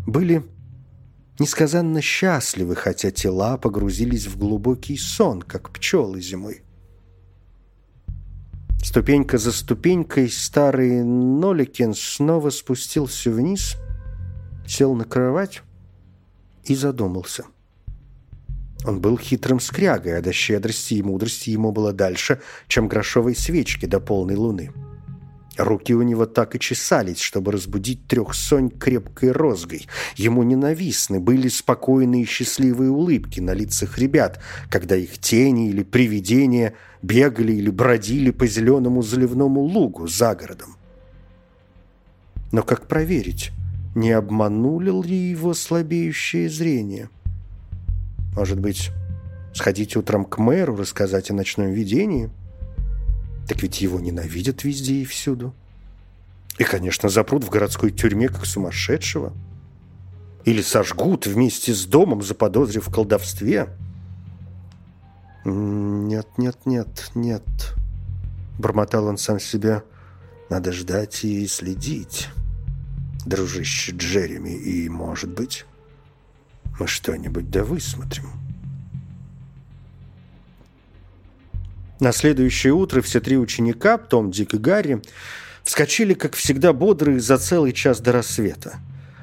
были 0.07 0.43
несказанно 1.39 2.01
счастливы, 2.01 2.75
хотя 2.75 3.11
тела 3.11 3.59
погрузились 3.59 4.27
в 4.27 4.39
глубокий 4.39 4.97
сон, 4.97 5.43
как 5.43 5.75
пчелы 5.75 6.23
зимой. 6.23 6.63
Ступенька 8.83 9.37
за 9.37 9.53
ступенькой 9.53 10.31
старый 10.31 11.05
Ноликин 11.05 11.93
снова 11.93 12.49
спустился 12.49 13.31
вниз, 13.31 13.77
сел 14.67 14.95
на 14.95 15.05
кровать 15.05 15.61
и 16.65 16.75
задумался. 16.75 17.45
Он 18.87 19.01
был 19.01 19.17
хитрым 19.17 19.61
скрягой, 19.61 20.19
а 20.19 20.23
до 20.23 20.33
щедрости 20.33 20.95
и 20.95 21.03
мудрости 21.03 21.51
ему 21.51 21.73
было 21.73 21.93
дальше, 21.93 22.41
чем 22.69 22.89
грошовой 22.89 23.35
свечки 23.35 23.87
до 23.87 23.99
полной 23.99 24.37
луны. 24.37 24.73
Руки 25.57 25.95
у 25.95 26.03
него 26.03 26.27
так 26.27 26.57
и 26.57 26.61
чесались, 26.61 27.21
чтобы 27.21 27.53
разбудить 27.53 28.09
трех 28.09 28.35
сонь 28.35 28.71
крепкой 28.71 29.31
розгой. 29.31 29.87
Ему 30.17 30.43
ненавистны 30.43 31.21
были 31.21 31.49
спокойные 31.49 32.23
и 32.23 32.27
счастливые 32.27 32.91
улыбки 32.91 33.39
на 33.39 33.55
лицах 33.55 33.97
ребят, 33.99 34.43
когда 34.69 34.97
их 34.97 35.19
тени 35.19 35.71
или 35.71 35.85
привидения 35.85 36.75
бегали 37.03 37.53
или 37.53 37.71
бродили 37.71 38.33
по 38.33 38.47
зеленому 38.47 39.03
заливному 39.03 39.61
лугу 39.61 40.09
за 40.09 40.35
городом. 40.35 40.77
Но 42.51 42.63
как 42.63 42.89
проверить, 42.89 43.53
не 43.95 44.11
обманули 44.11 45.07
ли 45.07 45.17
его 45.17 45.55
слабеющее 45.55 46.49
зрение? 46.49 47.11
Может 48.37 48.59
быть, 48.61 48.91
сходить 49.55 49.97
утром 49.97 50.25
к 50.25 50.39
мэру, 50.39 50.77
рассказать 50.77 51.31
о 51.31 51.35
ночном 51.35 51.73
видении? 51.73 52.31
Так 53.49 53.63
ведь 53.63 53.81
его 53.81 54.01
ненавидят 54.01 54.65
везде 54.65 54.95
и 54.95 55.05
всюду. 55.05 55.55
И, 56.59 56.65
конечно, 56.65 57.09
запрут 57.09 57.45
в 57.45 57.51
городской 57.51 57.91
тюрьме, 57.91 58.29
как 58.29 58.47
сумасшедшего. 58.47 59.33
Или 60.45 60.63
сожгут 60.63 61.27
вместе 61.27 61.75
с 61.75 61.85
домом, 61.85 62.23
заподозрив 62.23 62.87
в 62.87 62.93
колдовстве. 62.93 63.69
«Нет, 65.45 66.27
нет, 66.39 66.57
нет, 66.65 67.11
нет»,— 67.15 67.43
бормотал 68.59 69.07
он 69.07 69.19
сам 69.19 69.41
себе. 69.41 69.83
«Надо 70.49 70.73
ждать 70.73 71.25
и 71.25 71.47
следить, 71.47 72.29
дружище 73.27 73.93
Джереми, 73.93 74.51
и, 74.51 74.89
может 74.89 75.31
быть, 75.31 75.67
мы 76.79 76.87
что-нибудь 76.87 77.51
да 77.51 77.65
высмотрим. 77.65 78.31
На 82.01 82.13
следующее 82.13 82.73
утро 82.73 83.01
все 83.01 83.21
три 83.21 83.39
ученика, 83.39 83.99
Том, 83.99 84.31
Дик 84.31 84.55
и 84.55 84.59
Гарри, 84.59 85.01
вскочили, 85.63 86.15
как 86.15 86.35
всегда, 86.35 86.73
бодрые 86.73 87.21
за 87.21 87.39
целый 87.39 87.73
час 87.73 88.01
до 88.01 88.13
рассвета. 88.13 88.75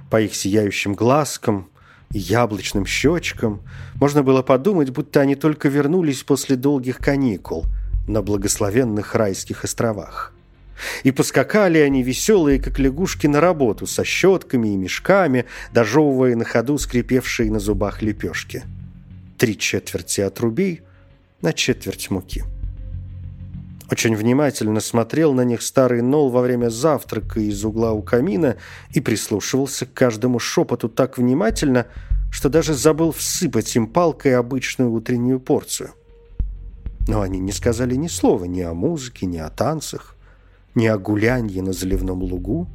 По 0.10 0.22
их 0.22 0.34
сияющим 0.34 0.94
глазкам 0.94 1.70
и 2.12 2.20
яблочным 2.20 2.86
щечкам 2.86 3.62
можно 3.96 4.24
было 4.24 4.42
подумать, 4.42 4.90
будто 4.90 5.22
они 5.22 5.36
только 5.36 5.70
вернулись 5.70 6.24
после 6.24 6.56
долгих 6.56 6.98
каникул 6.98 7.66
на 8.08 8.22
благословенных 8.22 9.16
райских 9.16 9.64
островах. 9.64 10.34
И 11.04 11.12
поскакали 11.12 11.80
они 11.80 12.04
веселые, 12.04 12.60
как 12.60 12.80
лягушки, 12.80 13.28
на 13.28 13.42
работу 13.42 13.88
со 13.88 14.04
щетками 14.04 14.70
и 14.70 14.78
мешками, 14.78 15.46
дожевывая 15.74 16.36
на 16.36 16.46
ходу 16.46 16.78
скрипевшие 16.78 17.52
на 17.52 17.60
зубах 17.60 18.02
лепешки. 18.02 18.64
Три 19.38 19.58
четверти 19.58 20.22
отрубей 20.22 20.82
на 21.42 21.54
четверть 21.54 22.10
муки. 22.10 22.44
Очень 23.92 24.16
внимательно 24.16 24.80
смотрел 24.80 25.34
на 25.34 25.42
них 25.42 25.62
старый 25.62 26.02
Нол 26.02 26.30
во 26.30 26.42
время 26.42 26.70
завтрака 26.70 27.42
из 27.42 27.66
угла 27.66 27.92
у 27.92 28.02
камина 28.02 28.56
и 28.92 29.02
прислушивался 29.02 29.86
к 29.86 29.94
каждому 29.94 30.40
шепоту 30.40 30.88
так 30.88 31.18
внимательно, 31.18 31.88
что 32.32 32.48
даже 32.48 32.74
забыл 32.74 33.12
всыпать 33.12 33.76
им 33.76 33.88
палкой 33.88 34.38
обычную 34.38 34.92
утреннюю 34.92 35.42
порцию. 35.42 35.92
Но 37.10 37.20
они 37.20 37.40
не 37.40 37.52
сказали 37.52 37.96
ни 37.96 38.08
слова 38.08 38.46
ни 38.46 38.62
о 38.62 38.74
музыке, 38.74 39.26
ни 39.26 39.38
о 39.38 39.50
танцах 39.50 40.16
ни 40.76 40.88
о 40.88 40.98
гулянье 40.98 41.62
на 41.62 41.74
заливном 41.74 42.22
лугу. 42.24 42.68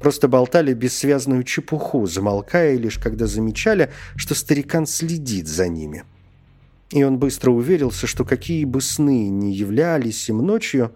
Просто 0.00 0.28
болтали 0.28 0.74
бессвязную 0.74 1.44
чепуху, 1.44 2.06
замолкая 2.06 2.76
лишь 2.76 2.98
когда 2.98 3.26
замечали, 3.26 3.90
что 4.16 4.34
старикан 4.34 4.86
следит 4.86 5.48
за 5.48 5.68
ними. 5.68 6.04
И 6.90 7.02
он 7.02 7.18
быстро 7.18 7.50
уверился, 7.50 8.06
что 8.06 8.24
какие 8.24 8.64
бы 8.64 8.80
сны 8.80 9.28
ни 9.28 9.46
являлись 9.46 10.28
им 10.28 10.38
ночью, 10.38 10.92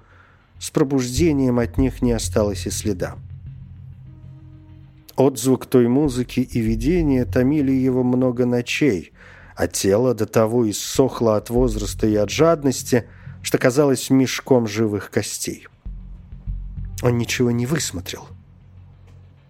с 0.61 0.71
пробуждением 0.71 1.59
от 1.59 1.79
них 1.79 2.03
не 2.03 2.13
осталось 2.13 2.67
и 2.67 2.71
следа. 2.71 3.17
Отзвук 5.17 5.67
той 5.67 5.89
музыки 5.89 6.41
и 6.41 6.61
видения 6.61 7.25
томили 7.25 7.73
его 7.73 8.05
много 8.05 8.47
ночей, 8.47 9.13
а 9.57 9.67
тело 9.67 10.15
до 10.15 10.27
того 10.27 10.71
иссохло 10.71 11.37
от 11.37 11.51
возраста 11.51 12.07
и 12.07 12.15
от 12.15 12.31
жадности, 12.31 13.09
что 13.43 13.59
казалось 13.59 14.11
мешком 14.11 14.69
живых 14.69 15.11
костей. 15.11 15.67
Он 17.03 17.17
ничего 17.17 17.51
не 17.51 17.67
высмотрел. 17.67 18.27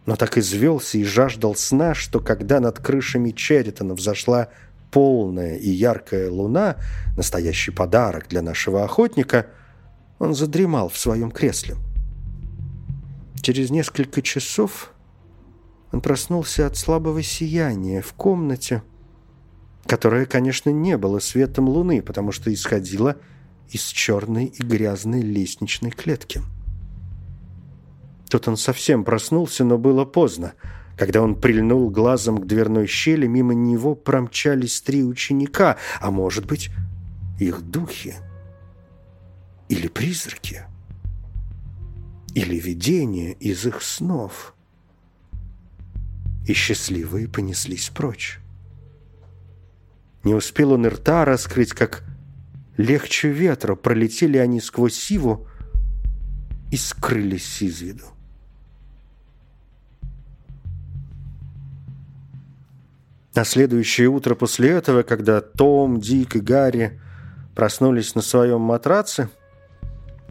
Но 0.07 0.17
так 0.17 0.39
извелся 0.39 0.99
и 0.99 1.05
жаждал 1.05 1.55
сна, 1.55 1.95
что 1.95 2.21
когда 2.21 2.61
над 2.61 2.79
крышами 2.79 3.31
Черитона 3.31 3.95
взошла 3.95 4.49
полная 4.91 5.57
и 5.57 5.69
яркая 5.69 6.31
луна, 6.31 6.77
настоящий 7.17 7.71
подарок 7.71 8.29
для 8.29 8.43
нашего 8.43 8.85
охотника, 8.85 9.47
он 10.19 10.35
задремал 10.35 10.89
в 10.89 10.99
своем 10.99 11.31
кресле. 11.31 11.77
Через 13.41 13.71
несколько 13.71 14.23
часов 14.23 14.93
он 15.93 16.01
проснулся 16.01 16.67
от 16.67 16.77
слабого 16.77 17.23
сияния 17.23 18.03
в 18.03 18.13
комнате, 18.15 18.83
которое, 19.87 20.27
конечно, 20.27 20.71
не 20.71 20.97
было 20.97 21.19
светом 21.19 21.69
луны, 21.69 22.03
потому 22.03 22.33
что 22.33 22.53
исходило 22.53 23.17
из 23.71 23.85
черной 23.85 24.47
и 24.47 24.63
грязной 24.63 25.23
лестничной 25.23 25.91
клетки. 25.91 26.43
Тут 28.29 28.47
он 28.49 28.57
совсем 28.57 29.05
проснулся, 29.05 29.65
но 29.65 29.79
было 29.79 30.05
поздно. 30.05 30.53
Когда 30.97 31.23
он 31.23 31.41
прильнул 31.41 31.91
глазом 31.91 32.39
к 32.39 32.47
дверной 32.47 32.87
щели, 32.87 33.27
мимо 33.27 33.55
него 33.55 33.95
промчались 33.95 34.81
три 34.81 35.03
ученика, 35.05 35.77
а 36.01 36.11
может 36.11 36.47
быть, 36.47 36.71
их 37.39 37.63
духи 37.63 38.17
или 39.69 39.87
призраки, 39.87 40.65
или 42.35 42.59
видения 42.59 43.33
из 43.33 43.65
их 43.65 43.83
снов. 43.83 44.55
И 46.47 46.53
счастливые 46.53 47.29
понеслись 47.29 47.91
прочь. 47.91 48.41
Не 50.25 50.35
успел 50.35 50.73
он 50.73 50.87
рта 50.87 51.25
раскрыть, 51.25 51.73
как 51.73 52.03
легче 52.77 53.31
ветра 53.31 53.75
пролетели 53.77 54.37
они 54.37 54.61
сквозь 54.61 54.95
сиву 54.95 55.47
и 56.73 56.77
скрылись 56.77 57.63
из 57.63 57.81
виду. 57.81 58.05
На 63.39 63.45
следующее 63.45 64.09
утро 64.09 64.35
после 64.35 64.71
этого, 64.71 65.05
когда 65.05 65.41
Том, 65.41 66.01
Дик 66.01 66.35
и 66.35 66.41
Гарри 66.41 66.99
проснулись 67.55 68.17
на 68.17 68.21
своем 68.21 68.61
матраце, 68.63 69.29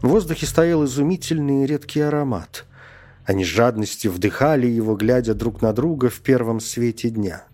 в 0.02 0.08
воздухе 0.08 0.44
стоял 0.44 0.84
изумительный 0.84 1.64
и 1.64 1.66
редкий 1.66 2.02
аромат. 2.02 2.66
Они 3.24 3.46
с 3.46 3.48
жадностью 3.48 4.12
вдыхали 4.12 4.66
его, 4.66 4.94
глядя 4.94 5.32
друг 5.32 5.62
на 5.62 5.72
друга 5.72 6.10
в 6.10 6.20
первом 6.20 6.60
свете 6.60 7.08
дня. 7.08 7.44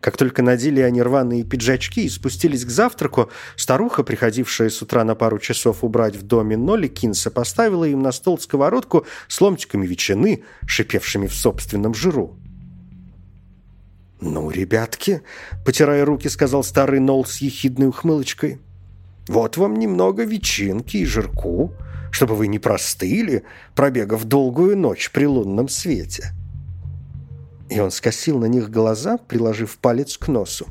Как 0.00 0.16
только 0.16 0.42
надели 0.42 0.80
они 0.80 1.02
рваные 1.02 1.44
пиджачки 1.44 2.04
и 2.04 2.08
спустились 2.08 2.64
к 2.64 2.68
завтраку, 2.68 3.30
старуха, 3.54 4.02
приходившая 4.02 4.70
с 4.70 4.82
утра 4.82 5.04
на 5.04 5.14
пару 5.14 5.38
часов 5.38 5.84
убрать 5.84 6.16
в 6.16 6.26
доме 6.26 6.56
Нолли 6.56 6.88
Кинса, 6.88 7.30
поставила 7.30 7.84
им 7.84 8.02
на 8.02 8.10
стол 8.10 8.40
сковородку 8.40 9.06
с 9.28 9.40
ломтиками 9.40 9.86
ветчины, 9.86 10.42
шипевшими 10.66 11.28
в 11.28 11.34
собственном 11.34 11.94
жиру. 11.94 12.36
«Ну, 14.20 14.50
ребятки»,— 14.50 15.22
потирая 15.64 16.04
руки, 16.04 16.28
сказал 16.28 16.64
старый 16.64 16.98
Нол 16.98 17.24
с 17.24 17.38
ехидной 17.38 17.88
ухмылочкой, 17.88 18.60
«вот 19.28 19.56
вам 19.56 19.74
немного 19.74 20.24
ветчинки 20.24 20.96
и 20.98 21.04
жирку, 21.04 21.72
чтобы 22.10 22.34
вы 22.34 22.48
не 22.48 22.58
простыли, 22.58 23.44
пробегав 23.76 24.24
долгую 24.24 24.76
ночь 24.76 25.10
при 25.12 25.26
лунном 25.26 25.68
свете». 25.68 26.32
И 27.70 27.78
он 27.78 27.90
скосил 27.90 28.38
на 28.38 28.46
них 28.46 28.70
глаза, 28.70 29.18
приложив 29.18 29.78
палец 29.78 30.16
к 30.16 30.28
носу. 30.28 30.66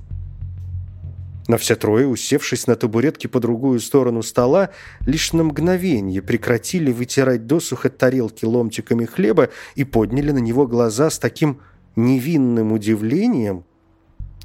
Но 1.47 1.57
все 1.57 1.75
трое, 1.75 2.07
усевшись 2.07 2.67
на 2.67 2.75
табуретке 2.75 3.29
по 3.29 3.39
другую 3.39 3.79
сторону 3.79 4.21
стола, 4.21 4.71
лишь 5.05 5.31
на 5.31 5.43
мгновение 5.43 6.21
прекратили 6.21 6.91
вытирать 6.91 7.47
досуха 7.47 7.89
тарелки 7.89 8.43
ломтиками 8.43 9.05
хлеба 9.05 9.49
и 9.75 9.85
подняли 9.85 10.31
на 10.31 10.39
него 10.39 10.67
глаза 10.67 11.09
с 11.09 11.19
таким 11.19 11.61
невинным 11.97 12.71
удивлением, 12.71 13.65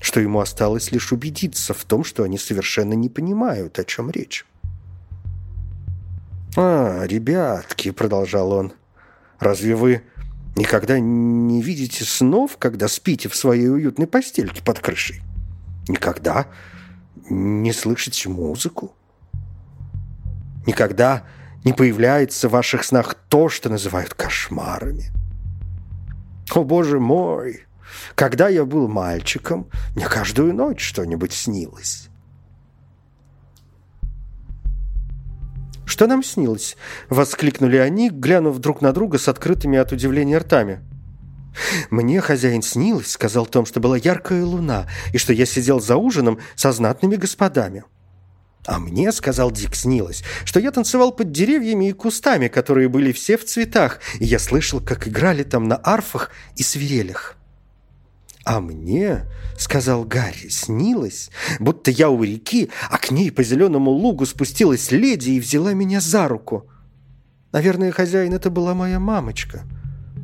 что 0.00 0.18
ему 0.18 0.40
осталось 0.40 0.90
лишь 0.90 1.12
убедиться 1.12 1.72
в 1.74 1.84
том, 1.84 2.02
что 2.02 2.24
они 2.24 2.38
совершенно 2.38 2.94
не 2.94 3.08
понимают, 3.08 3.78
о 3.78 3.84
чем 3.84 4.10
речь. 4.10 4.44
«А, 6.56 7.04
ребятки»,— 7.06 7.90
продолжал 7.92 8.50
он,— 8.50 8.72
«разве 9.38 9.76
вы 9.76 10.02
Никогда 10.54 10.98
не 11.00 11.62
видите 11.62 12.04
снов, 12.04 12.58
когда 12.58 12.86
спите 12.88 13.28
в 13.28 13.36
своей 13.36 13.68
уютной 13.68 14.06
постельке 14.06 14.62
под 14.62 14.80
крышей? 14.80 15.22
Никогда 15.88 16.46
не 17.30 17.72
слышите 17.72 18.28
музыку? 18.28 18.94
Никогда 20.66 21.24
не 21.64 21.72
появляется 21.72 22.48
в 22.48 22.52
ваших 22.52 22.84
снах 22.84 23.14
то, 23.14 23.48
что 23.48 23.70
называют 23.70 24.12
кошмарами? 24.12 25.10
О, 26.54 26.64
боже 26.64 27.00
мой! 27.00 27.64
Когда 28.14 28.48
я 28.48 28.64
был 28.64 28.88
мальчиком, 28.88 29.68
мне 29.94 30.06
каждую 30.06 30.54
ночь 30.54 30.82
что-нибудь 30.82 31.32
снилось. 31.32 32.08
«Что 35.84 36.06
нам 36.06 36.22
снилось?»— 36.22 36.76
воскликнули 37.10 37.76
они, 37.76 38.08
глянув 38.08 38.58
друг 38.58 38.80
на 38.80 38.92
друга 38.92 39.18
с 39.18 39.28
открытыми 39.28 39.78
от 39.78 39.92
удивления 39.92 40.38
ртами. 40.38 40.80
«Мне 41.90 42.20
хозяин 42.20 42.62
снилось»,— 42.62 43.10
сказал 43.12 43.46
Том, 43.46 43.66
что 43.66 43.80
была 43.80 43.96
яркая 43.96 44.44
луна, 44.44 44.86
и 45.12 45.18
что 45.18 45.32
я 45.32 45.44
сидел 45.44 45.80
за 45.80 45.96
ужином 45.96 46.38
со 46.54 46.72
знатными 46.72 47.16
господами. 47.16 47.84
«А 48.64 48.78
мне,— 48.78 49.10
сказал 49.12 49.50
Дик,— 49.50 49.74
снилось, 49.76 50.22
что 50.44 50.60
я 50.60 50.70
танцевал 50.70 51.12
под 51.12 51.32
деревьями 51.32 51.88
и 51.88 51.92
кустами, 51.92 52.46
которые 52.48 52.88
были 52.88 53.10
все 53.10 53.36
в 53.36 53.44
цветах, 53.44 54.00
и 54.20 54.24
я 54.24 54.38
слышал, 54.38 54.80
как 54.80 55.08
играли 55.08 55.42
там 55.42 55.66
на 55.66 55.76
арфах 55.76 56.30
и 56.56 56.62
свирелях». 56.62 57.36
«А 58.44 58.60
мне,— 58.60 59.26
сказал 59.58 60.04
Гарри,— 60.04 60.48
снилось, 60.50 61.30
будто 61.58 61.90
я 61.90 62.08
у 62.08 62.22
реки, 62.22 62.70
а 62.90 62.98
к 62.98 63.10
ней 63.10 63.30
по 63.32 63.42
зеленому 63.42 63.90
лугу 63.90 64.26
спустилась 64.26 64.90
леди 64.90 65.30
и 65.30 65.40
взяла 65.40 65.74
меня 65.74 66.00
за 66.00 66.28
руку. 66.28 66.68
Наверное, 67.52 67.92
хозяин 67.92 68.32
это 68.32 68.50
была 68.50 68.74
моя 68.74 68.98
мамочка, 68.98 69.62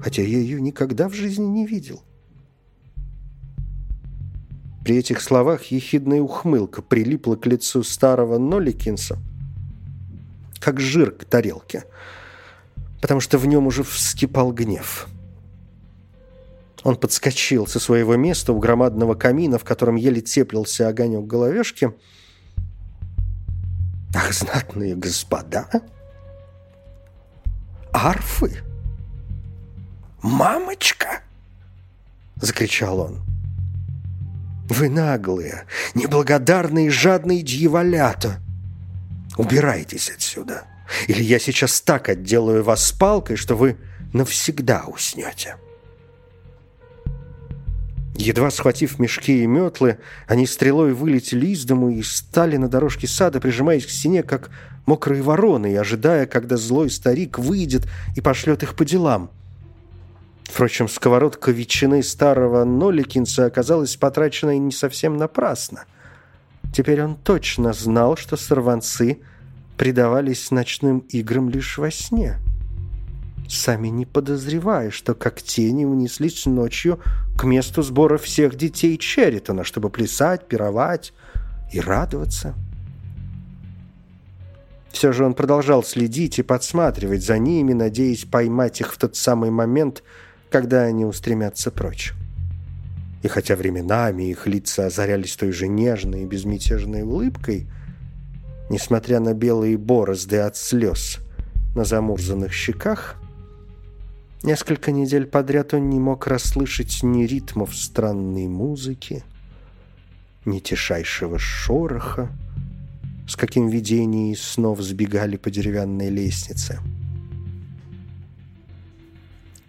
хотя 0.03 0.23
я 0.23 0.39
ее 0.39 0.61
никогда 0.61 1.09
в 1.09 1.15
жизни 1.15 1.45
не 1.45 1.67
видел». 1.67 2.03
При 4.89 4.97
этих 4.97 5.21
словах 5.21 5.65
ехидная 5.65 6.23
ухмылка 6.23 6.81
прилипла 6.81 7.37
к 7.37 7.45
лицу 7.45 7.83
старого 7.83 8.39
Ноликинса, 8.39 9.19
как 10.61 10.81
жир 10.81 11.11
к 11.11 11.27
тарелке, 11.27 11.85
потому 13.03 13.21
что 13.21 13.37
в 13.37 13.45
нем 13.45 13.67
уже 13.67 13.83
вскипал 13.83 14.51
гнев. 14.51 15.07
Он 16.85 16.97
подскочил 16.97 17.67
со 17.67 17.79
своего 17.81 18.17
места 18.17 18.55
у 18.55 18.59
громадного 18.59 19.15
камина, 19.15 19.59
в 19.59 19.65
котором 19.65 19.97
еле 19.97 20.23
теплился 20.23 20.89
огонек 20.89 21.27
головешки. 21.27 21.93
«Ах, 24.15 24.33
знатные 24.33 24.97
господа! 24.97 25.69
Арфы! 27.93 28.63
Мамочка!»— 30.23 31.21
закричал 32.37 33.01
он. 33.01 33.29
«Вы 34.69 34.89
наглые, 34.89 35.65
неблагодарные, 35.95 36.91
жадные 36.91 37.43
дьяволята! 37.43 38.41
Убирайтесь 39.37 40.11
отсюда, 40.11 40.65
или 41.07 41.23
я 41.23 41.39
сейчас 41.39 41.81
так 41.81 42.09
отделаю 42.09 42.63
вас 42.63 42.93
палкой, 42.93 43.37
что 43.37 43.57
вы 43.57 43.77
навсегда 44.13 44.85
уснете!» 44.87 45.57
Едва 48.19 48.51
схватив 48.51 48.99
мешки 48.99 49.45
и 49.45 49.47
метлы, 49.47 49.99
они 50.27 50.45
стрелой 50.45 50.93
вылетели 50.93 51.47
из 51.47 51.65
дому 51.65 51.91
и 51.91 52.03
стали 52.03 52.57
на 52.57 52.69
дорожке 52.69 53.07
сада, 53.07 53.41
прижимаясь 53.41 53.87
к 53.87 53.91
стене, 53.91 54.25
как 54.25 54.51
мокрые 54.87 55.23
вороны, 55.23 55.73
и 55.73 55.77
ожидая, 55.77 56.27
когда 56.27 56.57
злой 56.57 56.91
старик 56.91 57.39
выйдет 57.39 57.87
и 58.17 58.21
пошлет 58.21 58.65
их 58.65 58.75
по 58.75 58.85
делам. 58.85 59.31
Впрочем, 60.59 60.89
сковородка 60.89 61.53
ветчины 61.53 62.03
старого 62.03 62.65
Ноликинца 62.65 63.47
оказалась 63.47 63.95
потраченной 63.95 64.59
не 64.59 64.73
совсем 64.73 65.17
напрасно. 65.17 65.85
Теперь 66.75 67.01
он 67.01 67.15
точно 67.15 67.73
знал, 67.73 68.17
что 68.17 68.37
сорванцы 68.37 69.21
предавались 69.77 70.51
ночным 70.51 70.99
играм 71.11 71.49
лишь 71.49 71.79
во 71.79 71.93
сне 71.93 72.41
сами 73.49 73.87
не 73.87 74.05
подозревая, 74.05 74.91
что 74.91 75.15
как 75.15 75.41
тени 75.41 75.85
унеслись 75.85 76.45
ночью 76.45 76.99
к 77.39 77.45
месту 77.45 77.83
сбора 77.83 78.19
всех 78.19 78.57
детей 78.57 78.99
Черритона, 78.99 79.63
чтобы 79.63 79.91
плясать, 79.91 80.49
пировать 80.49 81.13
и 81.73 81.79
радоваться. 81.79 82.57
Все 84.91 85.13
же 85.13 85.25
он 85.25 85.35
продолжал 85.35 85.85
следить 85.85 86.41
и 86.41 86.43
подсматривать 86.43 87.23
за 87.23 87.39
ними, 87.39 87.75
надеясь 87.75 88.25
поймать 88.25 88.81
их 88.81 88.93
в 88.93 88.99
тот 88.99 89.15
самый 89.15 89.51
момент, 89.51 90.03
когда 90.51 90.83
они 90.83 91.05
устремятся 91.05 91.71
прочь. 91.71 92.13
И 93.23 93.29
хотя 93.29 93.57
временами 93.57 94.31
их 94.31 94.47
лица 94.47 94.87
озарялись 94.87 95.37
той 95.37 95.53
же 95.53 95.67
нежной 95.69 96.23
и 96.23 96.27
безмятежной 96.27 97.03
улыбкой, 97.03 97.67
несмотря 98.71 99.21
на 99.21 99.35
белые 99.35 99.77
борозды 99.77 100.39
от 100.39 100.57
слез 100.57 101.19
на 101.75 101.85
замурзанных 101.85 102.53
щеках, 102.53 103.17
Несколько 104.45 104.93
недель 104.93 105.27
подряд 105.27 105.75
он 105.75 105.91
не 105.91 105.99
мог 105.99 106.29
расслышать 106.29 107.03
ни 107.03 107.25
ритмов 107.25 107.77
странной 107.77 108.47
музыки, 108.47 109.25
ни 110.45 110.61
тишайшего 110.61 111.41
шороха, 111.41 112.31
с 113.27 113.35
каким 113.35 113.69
видения 113.69 114.33
из 114.33 114.41
снов 114.41 114.81
сбегали 114.81 115.37
по 115.37 115.51
деревянной 115.51 116.09
лестнице. 116.09 116.79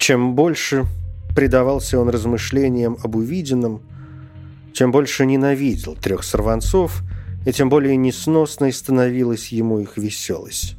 Чем 0.09 0.33
больше 0.33 0.87
предавался 1.35 1.99
он 1.99 2.09
размышлениям 2.09 2.97
об 3.03 3.15
увиденном, 3.15 3.83
тем 4.73 4.91
больше 4.91 5.23
ненавидел 5.23 5.93
трех 5.93 6.23
сорванцов, 6.23 7.03
и 7.45 7.51
тем 7.51 7.69
более 7.69 7.95
несносной 7.95 8.73
становилась 8.73 9.49
ему 9.49 9.77
их 9.77 9.97
веселость. 9.97 10.77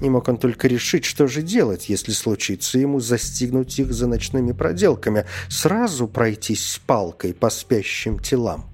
Не 0.00 0.10
мог 0.10 0.26
он 0.26 0.38
только 0.38 0.66
решить, 0.66 1.04
что 1.04 1.28
же 1.28 1.40
делать, 1.40 1.88
если 1.88 2.10
случится 2.10 2.80
ему 2.80 2.98
застигнуть 2.98 3.78
их 3.78 3.92
за 3.92 4.08
ночными 4.08 4.50
проделками, 4.50 5.24
сразу 5.48 6.08
пройтись 6.08 6.64
с 6.64 6.78
палкой 6.80 7.32
по 7.32 7.48
спящим 7.48 8.18
телам. 8.18 8.68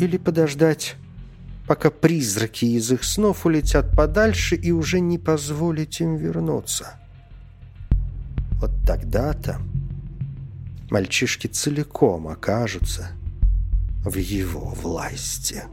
Или 0.00 0.16
подождать, 0.16 0.96
пока 1.68 1.92
призраки 1.92 2.64
из 2.64 2.90
их 2.90 3.04
снов 3.04 3.46
улетят 3.46 3.94
подальше 3.96 4.56
и 4.56 4.72
уже 4.72 4.98
не 4.98 5.16
позволить 5.16 6.00
им 6.00 6.16
вернуться. 6.16 6.98
Вот 8.58 8.70
тогда-то 8.86 9.60
мальчишки 10.90 11.46
целиком 11.46 12.28
окажутся 12.28 13.12
в 14.04 14.16
его 14.16 14.70
власти». 14.70 15.64